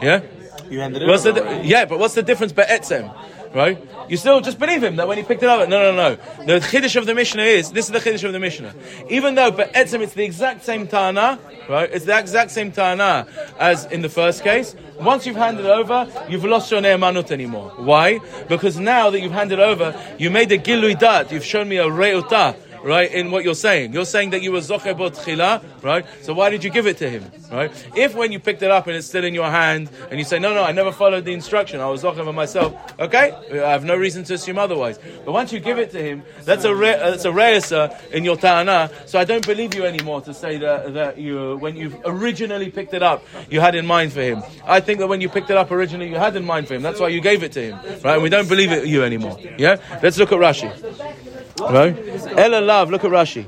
Yeah. 0.02 0.22
You 0.68 0.80
handed 0.80 1.02
it 1.02 1.08
What's 1.08 1.24
over 1.26 1.40
the 1.40 1.64
yeah? 1.64 1.84
But 1.84 2.00
what's 2.00 2.14
the 2.14 2.22
difference? 2.22 2.52
Be'etzem, 2.52 3.14
right? 3.54 3.78
You 4.08 4.16
still 4.16 4.40
just 4.40 4.58
believe 4.58 4.82
him 4.82 4.96
that 4.96 5.08
when 5.08 5.16
he 5.16 5.24
picked 5.24 5.42
it 5.42 5.48
up. 5.48 5.68
No, 5.68 5.92
no, 5.92 5.94
no. 5.94 6.44
The 6.44 6.60
chiddush 6.60 6.96
of 6.96 7.06
the 7.06 7.14
Mishnah 7.14 7.42
is 7.42 7.72
this 7.72 7.86
is 7.86 7.92
the 7.92 8.00
chiddush 8.00 8.24
of 8.24 8.32
the 8.32 8.40
Mishnah. 8.40 8.74
Even 9.08 9.34
though 9.34 9.50
be'etzem 9.50 10.00
it's 10.00 10.14
the 10.14 10.24
exact 10.24 10.64
same 10.64 10.86
tana, 10.86 11.38
right? 11.68 11.90
It's 11.92 12.04
the 12.04 12.18
exact 12.18 12.50
same 12.50 12.72
tana 12.72 13.26
as 13.58 13.86
in 13.86 14.02
the 14.02 14.08
first 14.08 14.42
case. 14.42 14.74
Once 15.00 15.26
you've 15.26 15.36
handed 15.36 15.64
it 15.64 15.70
over, 15.70 16.08
you've 16.28 16.44
lost 16.44 16.70
your 16.70 16.80
ne'emanut 16.80 17.30
anymore. 17.30 17.72
Why? 17.76 18.20
Because 18.48 18.78
now 18.78 19.10
that 19.10 19.20
you've 19.20 19.32
handed 19.32 19.60
over, 19.60 19.98
you 20.18 20.30
made 20.30 20.52
a 20.52 20.58
gilui 20.58 20.98
dat. 20.98 21.32
You've 21.32 21.44
shown 21.44 21.68
me 21.68 21.78
a 21.78 21.86
re'utah. 21.86 22.56
Right, 22.84 23.10
in 23.10 23.30
what 23.30 23.44
you're 23.44 23.54
saying. 23.54 23.92
You're 23.92 24.04
saying 24.04 24.30
that 24.30 24.42
you 24.42 24.52
were 24.52 24.60
zoche 24.60 24.96
bo 24.96 25.10
tchila, 25.10 25.62
right? 25.82 26.04
So 26.22 26.34
why 26.34 26.50
did 26.50 26.62
you 26.62 26.70
give 26.70 26.86
it 26.86 26.98
to 26.98 27.08
him, 27.08 27.30
right? 27.50 27.72
If 27.96 28.14
when 28.14 28.30
you 28.30 28.38
picked 28.38 28.62
it 28.62 28.70
up 28.70 28.86
and 28.86 28.96
it's 28.96 29.06
still 29.06 29.24
in 29.24 29.34
your 29.34 29.50
hand, 29.50 29.88
and 30.10 30.18
you 30.18 30.24
say, 30.24 30.38
no, 30.38 30.54
no, 30.54 30.62
I 30.62 30.72
never 30.72 30.92
followed 30.92 31.24
the 31.24 31.32
instruction, 31.32 31.80
I 31.80 31.86
was 31.86 32.02
zoche 32.02 32.24
by 32.24 32.30
myself, 32.32 32.74
okay? 33.00 33.32
I 33.52 33.70
have 33.70 33.84
no 33.84 33.96
reason 33.96 34.24
to 34.24 34.34
assume 34.34 34.58
otherwise. 34.58 34.98
But 35.24 35.32
once 35.32 35.52
you 35.52 35.60
give 35.60 35.78
it 35.78 35.90
to 35.92 36.02
him, 36.02 36.22
that's 36.44 36.64
a 36.64 36.74
re- 36.74 36.98
that's 36.98 37.24
a 37.24 37.30
reisa 37.30 38.10
in 38.10 38.24
your 38.24 38.36
ta'ana. 38.36 38.90
So 39.06 39.18
I 39.18 39.24
don't 39.24 39.46
believe 39.46 39.74
you 39.74 39.84
anymore 39.84 40.20
to 40.22 40.34
say 40.34 40.58
that 40.58 40.94
that 40.94 41.18
you 41.18 41.56
when 41.56 41.76
you 41.76 42.00
originally 42.04 42.70
picked 42.70 42.94
it 42.94 43.02
up, 43.02 43.24
you 43.50 43.60
had 43.60 43.74
in 43.74 43.86
mind 43.86 44.12
for 44.12 44.20
him. 44.20 44.42
I 44.66 44.80
think 44.80 44.98
that 45.00 45.06
when 45.06 45.20
you 45.20 45.28
picked 45.28 45.50
it 45.50 45.56
up 45.56 45.70
originally, 45.70 46.08
you 46.08 46.16
had 46.16 46.36
in 46.36 46.44
mind 46.44 46.68
for 46.68 46.74
him. 46.74 46.82
That's 46.82 47.00
why 47.00 47.08
you 47.08 47.20
gave 47.20 47.42
it 47.42 47.52
to 47.52 47.62
him, 47.62 47.78
right? 48.02 48.14
And 48.14 48.22
we 48.22 48.28
don't 48.28 48.48
believe 48.48 48.72
it 48.72 48.86
you 48.86 49.02
anymore. 49.02 49.38
Yeah. 49.58 49.76
Let's 50.02 50.18
look 50.18 50.32
at 50.32 50.38
Rashi. 50.38 51.33
Right? 51.60 51.96
Ella 52.36 52.60
love. 52.60 52.90
Look 52.90 53.04
at 53.04 53.10
Rashi. 53.10 53.46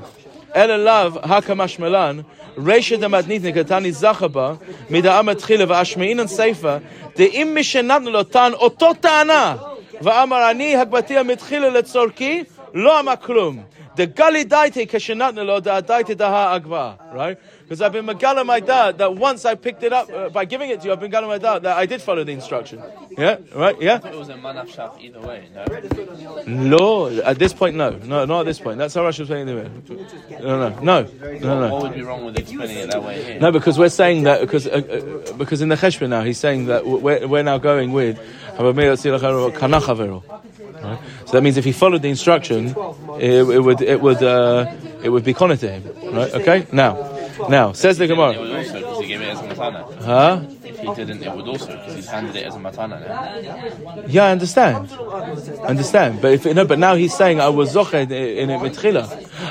Ella 0.55 0.77
love 0.77 1.15
hakamash 1.21 1.77
melan. 1.77 2.25
Reisha 2.55 2.99
da 2.99 3.07
matnitne 3.07 3.53
katani 3.53 3.91
zachaba 3.91 4.59
mida 4.89 5.11
amatchila 5.11 5.67
va'ashmein 5.67 6.19
and 6.21 6.29
seifa 6.29 6.81
de'im 7.15 7.53
mishenatnu 7.53 8.09
lotan 8.11 8.55
oto 8.59 8.93
ta'ana 8.93 9.59
va'amar 10.01 10.49
ani 10.49 10.73
letzorki 10.73 12.47
lo 12.73 12.91
ama 12.91 13.17
klum. 13.17 13.63
The 13.97 14.07
gali 14.07 14.45
daite 14.45 14.87
kashenatnu 14.87 15.43
lo 15.45 15.59
da 15.59 15.81
daite 15.81 16.15
daha 16.15 16.59
agva. 16.59 17.13
Right? 17.13 17.39
Because 17.63 17.81
I've 17.81 17.91
been 17.91 18.05
megala 18.05 18.45
my 18.45 18.59
dad 18.59 18.99
that 18.99 19.15
once 19.15 19.43
I 19.43 19.55
picked 19.55 19.83
it 19.83 19.91
up 19.91 20.09
uh, 20.09 20.29
by 20.29 20.45
giving 20.45 20.69
it 20.69 20.81
to 20.81 20.85
you, 20.85 20.93
I've 20.93 20.99
been 20.99 21.11
megala 21.11 21.27
my 21.27 21.39
dad 21.39 21.63
that 21.63 21.75
I 21.75 21.87
did 21.87 22.01
follow 22.01 22.23
the 22.23 22.31
instruction. 22.31 22.81
Yeah, 23.17 23.37
right. 23.55 23.75
Yeah. 23.81 23.97
It 24.07 24.15
was 24.15 24.29
a 24.29 24.35
manafshaf 24.35 25.01
either 25.01 25.19
way, 25.19 25.49
no? 25.53 25.65
No, 26.45 27.21
at 27.21 27.39
this 27.39 27.53
point, 27.53 27.75
no, 27.75 27.89
no, 27.89 28.25
not 28.25 28.41
at 28.41 28.45
this 28.45 28.59
point. 28.59 28.77
That's 28.77 28.93
how 28.93 29.01
Rashi 29.01 29.19
was 29.19 29.29
saying 29.29 29.49
it. 29.49 29.89
No, 30.41 30.69
no, 30.69 30.79
no, 30.79 31.01
no, 31.01 31.59
no. 31.59 31.73
What 31.73 31.81
would 31.81 31.93
be 31.95 32.03
wrong 32.03 32.23
with 32.23 32.37
explaining 32.37 32.77
it 32.77 32.91
that 32.91 33.03
way 33.03 33.23
here? 33.23 33.39
No, 33.39 33.51
because 33.51 33.79
we're 33.79 33.89
saying 33.89 34.23
that 34.23 34.41
because 34.41 34.67
uh, 34.67 35.23
uh, 35.29 35.33
because 35.33 35.61
in 35.61 35.69
the 35.69 35.75
Cheshbon 35.75 36.09
now 36.09 36.21
he's 36.21 36.37
saying 36.37 36.67
that 36.67 36.85
we're, 36.85 37.27
we're 37.27 37.43
now 37.43 37.57
going 37.57 37.91
with 37.93 38.19
Right? 40.83 40.99
So 41.25 41.31
that 41.33 41.41
means 41.41 41.57
if 41.57 41.65
he 41.65 41.71
followed 41.71 42.01
the 42.01 42.09
instruction, 42.09 42.73
it, 43.19 43.49
it 43.49 43.59
would 43.59 43.81
it 43.81 44.01
would 44.01 44.23
uh, 44.23 44.71
it 45.03 45.09
would 45.09 45.23
be 45.23 45.33
connected 45.33 45.67
to 45.67 45.79
him. 45.79 46.15
Right? 46.15 46.33
Okay. 46.33 46.67
Now, 46.71 46.93
now 47.49 47.71
says 47.73 47.97
the 47.97 48.07
Gemara. 48.07 48.39
would 48.39 48.51
also 48.51 48.79
because 48.79 49.01
he 49.01 49.07
gave 49.07 49.21
it 49.21 49.29
as 49.29 49.39
a 49.39 49.43
matana. 49.43 50.03
Huh? 50.03 50.41
If 50.91 50.97
he 50.97 51.05
didn't, 51.05 51.23
it 51.23 51.35
would 51.35 51.47
also 51.47 51.67
because 51.67 51.95
he's 51.95 52.07
handed 52.07 52.35
it 52.35 52.45
as 52.45 52.55
a 52.55 52.59
matana 52.59 52.99
now. 52.99 54.03
Yeah, 54.07 54.25
I 54.25 54.31
understand. 54.31 54.89
Understand, 55.63 56.21
but 56.21 56.31
if 56.33 56.45
no, 56.45 56.65
but 56.65 56.79
now 56.79 56.95
he's 56.95 57.15
saying 57.15 57.39
I 57.41 57.49
was 57.49 57.73
zoched 57.73 57.93
in 58.11 58.49
it 58.49 58.59
mitchila. 58.61 59.05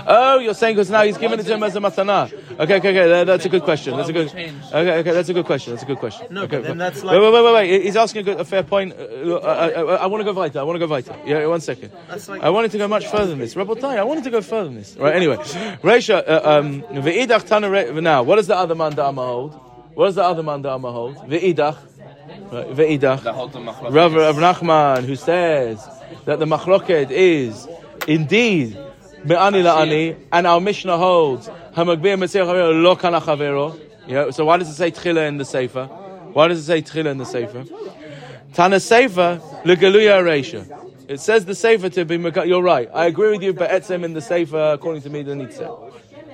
Oh, 0.07 0.39
you're 0.39 0.55
saying 0.55 0.77
because 0.77 0.91
now 0.91 1.03
he's 1.03 1.19
giving 1.19 1.39
it 1.41 1.45
to 1.45 1.55
him 1.55 1.63
as 1.63 1.77
a 1.77 1.81
matana. 1.81 2.27
Okay, 2.59 2.77
okay, 2.77 2.77
okay. 2.79 3.09
that- 3.09 3.27
that's 3.27 3.45
a 3.45 3.49
good 3.49 3.63
question. 3.65 3.97
That's 3.97 4.09
a 4.09 4.13
good. 4.13 4.29
Okay, 4.29 4.99
okay. 5.01 5.13
That's 5.13 5.29
a 5.29 5.35
good 5.35 5.45
question. 5.47 5.73
That's 5.73 5.83
a 5.83 5.87
good 5.87 5.99
question. 5.99 6.27
No, 6.31 6.43
okay, 6.45 6.59
but 6.59 6.65
then 6.69 6.79
that's 6.79 7.03
wait, 7.03 7.19
like- 7.19 7.21
wait, 7.21 7.33
wait, 7.33 7.45
wait, 7.45 7.55
wait. 7.71 7.83
He's 7.85 7.97
asking 7.97 8.21
a, 8.21 8.25
good, 8.25 8.41
a 8.41 8.45
fair 8.45 8.63
point. 8.63 8.95
Uh, 8.95 9.37
I, 9.39 9.69
I, 9.71 9.83
I 10.05 10.07
want 10.07 10.21
to 10.21 10.25
go 10.25 10.39
weiter. 10.39 10.61
I 10.61 10.63
want 10.63 10.77
to 10.81 10.87
go 10.87 10.91
weiter. 10.91 11.15
Yeah, 11.27 11.45
one 11.47 11.61
second. 11.61 11.93
Like- 12.29 12.43
I 12.43 12.51
wanted 12.51 12.71
to 12.73 12.79
go 12.79 12.89
much 12.89 13.07
further 13.07 13.27
than 13.27 13.39
this. 13.39 13.55
Rabotai, 13.55 13.99
I 13.99 14.05
wanted 14.05 14.25
to 14.25 14.31
go 14.31 14.41
further 14.41 14.65
than 14.69 14.77
this. 14.77 14.97
Right. 14.97 15.15
Anyway, 15.15 15.37
Reisha. 15.37 16.23
uh, 16.27 16.41
Um, 16.57 16.83
ve'idach 16.83 17.45
tana 17.47 17.69
now. 18.01 18.23
What 18.23 18.37
does 18.37 18.47
the 18.47 18.57
other 18.57 18.75
man 18.75 18.93
da'ama 18.95 19.27
hold? 19.27 19.61
What 19.97 20.09
does 20.09 20.17
the 20.17 20.25
other 20.25 20.43
man 20.43 20.63
da'ama 20.63 20.93
hold? 20.93 21.17
Ve'idach. 21.17 21.79
Right, 22.53 22.69
Ve'idach. 22.69 23.23
The. 23.23 23.91
Rav, 23.91 24.13
Rav 24.13 24.37
Nachman, 24.37 25.05
who 25.05 25.17
says 25.17 25.89
that 26.27 26.39
the 26.39 26.45
machloket 26.45 27.11
is 27.11 27.67
indeed 28.07 28.77
me'ani 29.25 29.63
la'ani, 29.63 30.19
and 30.31 30.47
our 30.47 30.61
Mishnah 30.61 30.99
holds 30.99 31.49
hamagbiya 31.49 32.19
metzir 32.19 32.45
chavero 32.45 32.83
lo 32.83 32.95
kana 32.95 33.23
chavero. 33.23 33.81
Yeah, 34.07 34.29
so 34.33 34.45
why 34.45 34.59
does 34.59 34.69
it 34.69 34.75
say 34.75 34.91
tchila 34.91 35.29
in 35.29 35.39
the 35.39 35.47
sefer? 35.47 35.87
Why 35.87 36.49
does 36.49 36.59
it 36.59 36.65
say 36.65 36.83
tchila 36.83 37.13
in 37.13 37.17
the 37.17 37.25
sefer? 37.25 37.65
Tana 38.53 38.81
sefer 38.81 39.41
legaluya 39.65 40.23
reisha. 40.23 40.67
It 41.09 41.21
says 41.21 41.47
the 41.47 41.55
sefer 41.55 41.89
to 41.89 42.05
be. 42.05 42.17
You're 42.47 42.63
right. 42.63 42.91
I 42.93 43.07
agree 43.07 43.31
with 43.31 43.43
you, 43.43 43.55
but 43.55 43.71
etzem 43.71 44.05
in 44.05 44.13
the 44.13 44.21
sefer, 44.21 44.73
according 44.75 45.01
to 45.03 45.09
me, 45.09 45.25
to 45.25 45.53
say. 45.53 45.69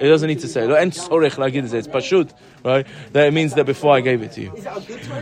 It 0.03 0.09
doesn't 0.09 0.27
need 0.27 0.41
to 0.41 0.49
say. 0.49 0.67
Lo 0.67 0.75
en 0.75 0.91
tzorech 0.91 1.39
like 1.39 1.55
it 1.55 1.65
is. 1.65 1.73
It's 1.73 1.87
pashut, 1.87 2.33
right? 2.65 2.85
That 3.13 3.29
it 3.29 3.33
means 3.33 3.55
that 3.55 3.67
before 3.67 3.95
I 3.95 4.01
gave 4.01 4.21
it 4.23 4.33
to 4.33 4.41
you. 4.43 4.53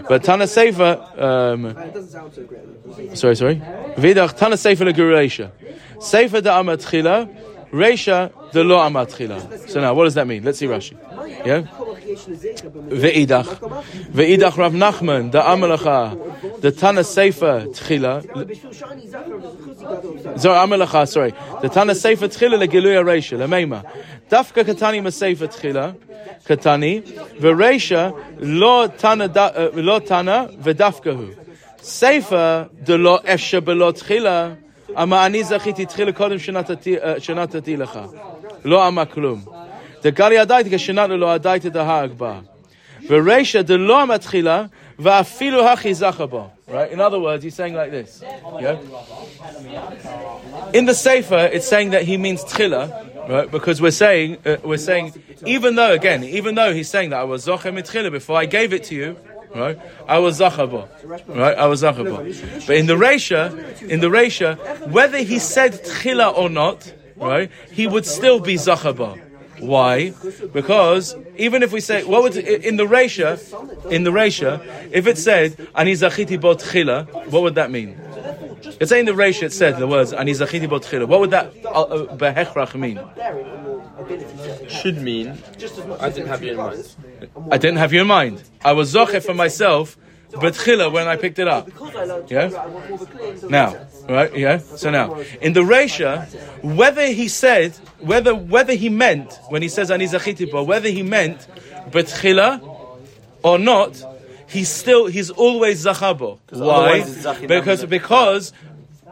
But 0.08 0.24
Tana 0.24 0.46
sefer. 0.46 1.06
Um, 1.18 1.66
It 1.66 1.92
doesn't 1.92 2.08
sound 2.08 2.32
so 2.32 2.44
great. 2.44 3.18
Sorry, 3.18 3.36
sorry. 3.36 3.56
Vidach 3.96 4.34
Tana 4.36 4.56
Sefer 4.56 4.86
Legureisha. 4.86 5.50
Sefer 6.00 6.40
da 6.40 6.58
Amat 6.60 6.78
Chila, 6.80 7.28
Reisha 7.72 8.30
de 8.52 8.62
Lo 8.64 8.78
Amat 8.78 9.10
Chila. 9.14 9.68
So 9.68 9.80
now, 9.80 9.94
what 9.94 10.04
does 10.04 10.14
that 10.14 10.26
mean? 10.26 10.42
Let's 10.42 10.58
see 10.58 10.66
Rashi. 10.66 10.96
Yeah? 11.46 11.62
Ve'idach. 12.88 13.46
Ve'idach 14.10 14.56
Rav 14.56 14.72
Nachman, 14.72 15.30
da 15.30 15.44
Amalacha, 15.54 16.60
the 16.60 16.72
Tana 16.72 17.04
Sefer 17.04 17.66
Tchila. 17.68 18.22
Sorry, 20.38 20.58
Amalacha, 20.58 21.06
sorry. 21.08 21.32
The 21.62 21.68
Tana 21.68 21.94
Sefer 21.94 22.28
Tchila 22.28 22.58
legiluya 22.66 23.04
Reisha, 23.04 23.38
lemeima. 23.38 23.84
Dafka 24.28 24.64
Katani 24.64 25.00
Masefer 25.00 25.46
Tchila, 25.46 25.96
Katani, 26.44 27.02
ve'Reisha 27.38 28.12
lo 28.40 28.88
Tana, 28.88 29.26
uh, 29.26 29.70
lo 29.74 30.00
Tana 30.00 30.48
ve'dafkahu. 30.52 31.36
Sefer 31.82 32.68
de 32.84 32.98
lo 32.98 33.18
efsha 33.20 33.60
belo 33.60 33.92
tchila, 33.92 34.56
keshenat 40.70 41.10
lo 41.18 41.26
adaiti 41.26 41.70
da 41.72 41.84
ha'agba. 41.84 42.44
Vereisha 43.02 43.64
de 43.64 43.76
lo 43.78 43.94
ama 43.96 44.18
tchila, 44.18 44.70
va'afilu 44.98 45.62
hachi 45.62 45.90
zachaba. 45.90 46.50
Right? 46.66 46.92
In 46.92 47.00
other 47.00 47.18
words, 47.18 47.42
he's 47.42 47.54
saying 47.54 47.74
like 47.74 47.90
this. 47.90 48.22
Yeah? 48.60 48.78
In 50.72 50.84
the 50.86 50.94
Sefer, 50.94 51.50
it's 51.52 51.66
saying 51.66 51.90
that 51.90 52.02
he 52.02 52.16
means 52.16 52.44
tchila, 52.44 53.28
right? 53.28 53.50
Because 53.50 53.82
we're 53.82 53.90
saying, 53.90 54.38
uh, 54.46 54.58
we're 54.62 54.76
saying, 54.76 55.12
even 55.44 55.74
though, 55.74 55.92
again, 55.92 56.22
even 56.22 56.54
though 56.54 56.72
he's 56.72 56.88
saying 56.88 57.10
that 57.10 57.18
I 57.18 57.24
was 57.24 57.44
zochem 57.46 57.76
tchila 57.82 58.12
before 58.12 58.38
I 58.38 58.46
gave 58.46 58.72
it 58.72 58.84
to 58.84 58.94
you, 58.94 59.16
right? 59.54 59.78
I 60.06 60.18
was 60.18 60.40
zachabo, 60.40 60.88
right? 61.28 61.56
I 61.56 61.66
was. 61.66 61.82
But 61.82 62.76
in 62.76 62.86
the 62.86 62.94
Reisha, 62.94 63.82
in 63.82 64.00
the 64.00 64.08
Reisha, 64.08 64.88
whether 64.90 65.18
he 65.18 65.38
said 65.38 65.72
tchila 65.72 66.36
or 66.36 66.48
not, 66.48 66.92
right? 67.16 67.50
He 67.70 67.86
would 67.86 68.06
still 68.06 68.40
be 68.40 68.54
zachabo. 68.54 69.20
Why? 69.60 70.14
Because 70.52 71.14
even 71.36 71.62
if 71.62 71.72
we 71.72 71.80
say 71.80 72.04
what 72.04 72.22
would 72.22 72.36
in 72.36 72.76
the 72.76 72.86
Reisha, 72.86 73.38
in 73.90 74.04
the 74.04 74.10
Reisha, 74.10 74.88
if 74.90 75.06
it 75.06 75.18
said 75.18 75.68
ani 75.74 75.92
zachiti 75.92 76.40
bo 76.40 76.54
tchila, 76.54 77.30
what 77.30 77.42
would 77.42 77.56
that 77.56 77.70
mean? 77.70 78.00
It's 78.80 78.88
saying 78.88 79.04
the 79.04 79.12
Reisha 79.12 79.44
it 79.44 79.52
said 79.52 79.78
the 79.78 79.86
words 79.86 80.12
ani 80.12 80.32
zachiti 80.32 80.68
bo 80.68 80.80
tchila. 80.80 81.06
What 81.06 81.20
would 81.20 81.30
that 81.30 81.52
uh, 81.66 81.68
uh, 81.68 82.16
behechrach 82.16 82.74
mean? 82.74 83.00
Should 84.68 85.02
mean 85.02 85.38
I 85.98 86.10
didn't 86.10 86.28
have 86.28 86.42
you 86.42 86.52
in 86.52 86.56
mind. 86.56 86.96
I 87.50 87.58
didn't 87.58 87.78
have 87.78 87.92
you 87.92 88.02
in 88.02 88.06
mind. 88.06 88.42
I 88.64 88.72
was 88.72 88.94
zoche 88.94 89.22
for 89.24 89.34
myself, 89.34 89.96
but 90.32 90.54
tchila 90.54 90.92
when 90.92 91.08
I 91.08 91.16
picked 91.16 91.38
it 91.38 91.48
up. 91.48 91.68
Yeah. 92.28 92.48
Now, 93.48 93.76
right? 94.08 94.34
Yeah. 94.36 94.58
So 94.58 94.90
now, 94.90 95.18
in 95.40 95.52
the 95.52 95.60
Reisha, 95.60 96.28
whether 96.62 97.06
he 97.06 97.28
said, 97.28 97.72
whether 97.98 98.34
whether 98.34 98.74
he 98.74 98.88
meant 98.88 99.38
when 99.48 99.62
he 99.62 99.68
says 99.68 99.90
ani 99.90 100.06
zachiti 100.06 100.66
whether 100.66 100.88
he 100.88 101.02
meant 101.02 101.46
betchila 101.90 102.60
or 103.42 103.58
not, 103.58 104.02
he's 104.48 104.68
still 104.68 105.06
he's 105.06 105.30
always 105.30 105.84
zachabo. 105.84 106.38
Why? 106.50 107.00
otherwise 107.00 107.16
it's 107.16 107.26
zachin 107.26 107.48
Because 107.48 107.84
because 107.84 108.52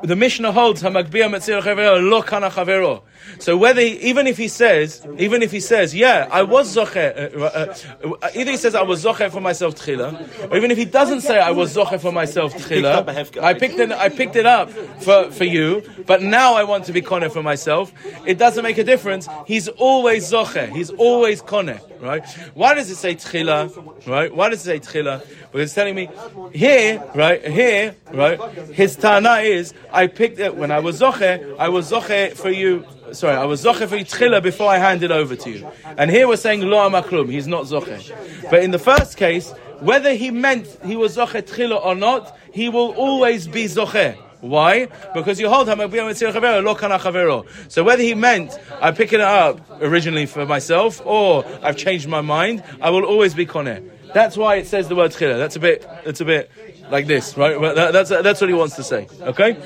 the 0.02 0.16
Mishnah 0.16 0.52
holds 0.52 0.82
hamagbiya 0.82 1.28
metzir 1.30 1.60
chavero 1.62 2.08
lo 2.08 2.22
kana 2.22 2.50
chavero. 2.50 3.02
So 3.38 3.56
whether 3.56 3.80
he, 3.80 3.96
even 4.08 4.26
if 4.26 4.36
he 4.36 4.48
says, 4.48 5.06
even 5.18 5.42
if 5.42 5.50
he 5.50 5.60
says, 5.60 5.94
yeah, 5.94 6.28
I 6.30 6.42
was 6.42 6.74
zoche, 6.74 6.96
uh, 6.96 7.40
uh, 7.40 7.74
uh, 8.22 8.28
either 8.34 8.50
he 8.50 8.56
says 8.56 8.74
I 8.74 8.82
was 8.82 9.04
zoche 9.04 9.30
for 9.30 9.40
myself 9.40 9.74
tchila, 9.76 10.50
or 10.50 10.56
even 10.56 10.70
if 10.70 10.78
he 10.78 10.84
doesn't 10.84 11.20
say 11.20 11.38
I 11.38 11.50
was 11.50 11.76
zoche 11.76 12.00
for 12.00 12.12
myself 12.12 12.54
tchila. 12.54 13.42
I 13.42 13.54
picked 13.54 13.78
it, 13.78 13.92
I 13.92 14.08
picked 14.08 14.36
it 14.36 14.46
up 14.46 14.70
for, 14.70 15.30
for 15.30 15.44
you, 15.44 15.82
but 16.06 16.22
now 16.22 16.54
I 16.54 16.64
want 16.64 16.84
to 16.86 16.92
be 16.92 17.02
kone 17.02 17.30
for 17.30 17.42
myself. 17.42 17.92
It 18.26 18.38
doesn't 18.38 18.62
make 18.62 18.78
a 18.78 18.84
difference. 18.84 19.28
He's 19.46 19.68
always 19.68 20.30
zoche. 20.30 20.70
He's 20.70 20.90
always 20.90 21.42
kone. 21.42 21.80
Right? 22.00 22.24
Why 22.54 22.74
does 22.74 22.90
it 22.90 22.96
say 22.96 23.16
tchila? 23.16 24.06
Right? 24.06 24.34
Why 24.34 24.48
does 24.50 24.60
it 24.60 24.64
say 24.64 24.78
tchila? 24.80 25.20
Because 25.50 25.62
it's 25.62 25.74
telling 25.74 25.96
me 25.96 26.08
here, 26.52 27.02
right? 27.14 27.44
Here, 27.44 27.96
right? 28.12 28.40
His 28.72 28.94
tana 28.94 29.36
is 29.38 29.74
I 29.92 30.06
picked 30.06 30.38
it 30.38 30.54
when 30.54 30.70
I 30.70 30.78
was 30.78 31.00
zoche. 31.00 31.58
I 31.58 31.68
was 31.68 31.90
zoche 31.90 32.34
for 32.34 32.50
you. 32.50 32.84
Sorry, 33.12 33.34
I 33.34 33.44
was 33.44 33.64
zoche 33.64 33.86
for 33.88 33.96
you 33.96 34.04
tchila 34.04 34.42
before 34.42 34.68
I 34.70 34.78
handed 34.78 35.10
over 35.10 35.34
to 35.36 35.50
you. 35.50 35.68
And 35.96 36.10
here 36.10 36.28
we're 36.28 36.36
saying 36.36 36.62
lo 36.62 36.88
amaklum. 36.88 37.30
He's 37.30 37.46
not 37.46 37.64
zoche. 37.64 38.50
But 38.50 38.62
in 38.62 38.70
the 38.70 38.78
first 38.78 39.16
case, 39.16 39.50
whether 39.80 40.14
he 40.14 40.30
meant 40.30 40.66
he 40.84 40.96
was 40.96 41.16
zoche 41.16 41.42
tchila 41.42 41.84
or 41.84 41.94
not, 41.94 42.36
he 42.52 42.68
will 42.68 42.92
always 42.94 43.46
be 43.46 43.64
zoche. 43.64 44.16
Why? 44.40 44.86
Because 45.14 45.40
you 45.40 45.48
hold 45.48 45.66
Chavero. 45.68 47.46
So 47.70 47.82
whether 47.82 48.02
he 48.02 48.14
meant 48.14 48.56
I'm 48.80 48.94
picking 48.94 49.18
it 49.18 49.24
up 49.24 49.60
originally 49.82 50.26
for 50.26 50.46
myself 50.46 51.00
or 51.04 51.44
I've 51.62 51.76
changed 51.76 52.08
my 52.08 52.20
mind, 52.20 52.62
I 52.80 52.90
will 52.90 53.04
always 53.04 53.34
be 53.34 53.46
koneh. 53.46 53.97
That's 54.14 54.36
why 54.36 54.56
it 54.56 54.66
says 54.66 54.88
the 54.88 54.96
word 54.96 55.10
tchila. 55.12 55.36
That's 55.38 55.56
a 55.56 55.60
bit, 55.60 55.86
it's 56.04 56.20
a 56.20 56.24
bit 56.24 56.50
like 56.90 57.06
this, 57.06 57.36
right? 57.36 57.60
That- 57.74 57.92
that's, 57.92 58.10
that's 58.10 58.40
what 58.40 58.48
he 58.48 58.54
wants 58.54 58.76
to 58.76 58.82
say, 58.82 59.08
okay? 59.20 59.56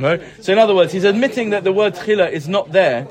Right? 0.00 0.22
So 0.40 0.52
in 0.52 0.58
other 0.58 0.74
words, 0.74 0.92
he's 0.92 1.04
admitting 1.04 1.50
that 1.50 1.64
the 1.64 1.72
word 1.72 1.94
tchila 1.94 2.30
is 2.30 2.48
not 2.48 2.72
there 2.72 3.06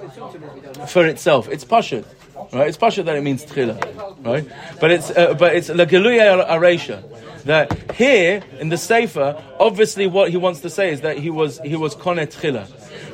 for 0.88 1.06
itself. 1.06 1.48
It's 1.50 1.66
pashut, 1.66 2.06
right? 2.52 2.68
It's 2.68 2.78
pashut 2.78 3.06
that 3.06 3.16
it 3.16 3.22
means 3.24 3.46
tchila, 3.46 4.26
right? 4.26 4.48
But 4.80 4.92
it's, 4.92 5.10
uh, 5.12 5.34
but 5.36 5.56
it's 5.56 5.70
lageluya 5.70 6.48
aresha. 6.48 7.04
That 7.44 7.92
here 7.94 8.42
in 8.60 8.70
the 8.70 8.78
sefer, 8.78 9.42
obviously 9.60 10.08
what 10.08 10.32
he 10.32 10.38
wants 10.38 10.62
to 10.62 10.70
say 10.70 10.92
is 10.94 11.02
that 11.02 11.18
he 11.18 11.30
was 11.30 11.60
he 11.66 11.76
was 11.76 11.94
koneh 11.94 12.26
tchila. 12.34 12.66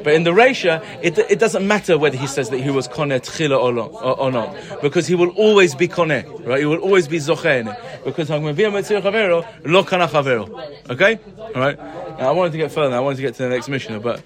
But 0.04 0.14
in 0.14 0.24
the 0.24 0.32
Reisha, 0.32 0.84
it, 1.02 1.18
it 1.18 1.40
doesn't 1.40 1.66
matter 1.68 1.98
whether 1.98 2.18
he 2.18 2.28
says 2.28 2.50
that 2.50 2.60
he 2.60 2.70
was 2.70 2.88
koneh 2.88 3.20
tchila 3.20 3.60
or 3.62 3.74
not, 3.74 3.94
or, 3.94 4.20
or 4.20 4.32
not, 4.32 4.56
because 4.82 5.08
he 5.08 5.16
will 5.16 5.30
always 5.30 5.76
be 5.76 5.88
koneh, 5.88 6.24
right? 6.46 6.60
He 6.60 6.66
will 6.66 6.80
always 6.80 7.08
be 7.08 7.18
it, 7.18 8.04
because 8.06 8.30
hagmavia 8.30 8.72
metziah 8.72 9.02
chavero 9.02 9.46
lo 9.66 9.84
kana 9.84 10.08
chavero. 10.08 10.50
Okay, 10.90 11.20
all 11.38 11.62
right. 11.62 11.78
Now, 11.78 12.30
I 12.30 12.32
wanted 12.32 12.52
to 12.54 12.58
get 12.58 12.72
further. 12.72 12.96
I 12.96 13.00
wanted 13.00 13.18
to 13.18 13.22
get 13.22 13.36
to 13.36 13.44
the 13.44 13.50
next 13.50 13.70
Mishnah, 13.70 14.00
but 14.00 14.24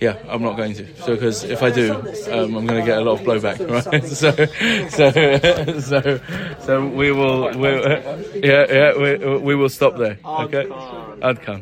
yeah, 0.00 0.16
I'm 0.28 0.42
not 0.42 0.56
going 0.56 0.74
to. 0.74 0.96
So 0.96 1.14
because 1.14 1.44
if 1.44 1.62
I 1.62 1.70
do, 1.70 1.94
um, 1.94 2.56
I'm 2.56 2.66
going 2.66 2.80
to 2.80 2.86
get 2.86 2.98
a 2.98 3.00
lot 3.00 3.20
of 3.20 3.26
blowback, 3.26 3.58
right? 3.90 4.04
so, 4.22 4.30
so, 4.88 5.80
so, 5.80 6.20
so 6.60 6.86
we 6.86 7.10
will, 7.10 7.58
we, 7.58 7.68
yeah, 8.40 8.66
yeah, 8.70 8.96
we, 8.96 9.38
we 9.38 9.54
will 9.54 9.68
stop 9.68 9.96
there. 9.96 10.18
Okay, 10.24 10.66
Adkan. 11.20 11.56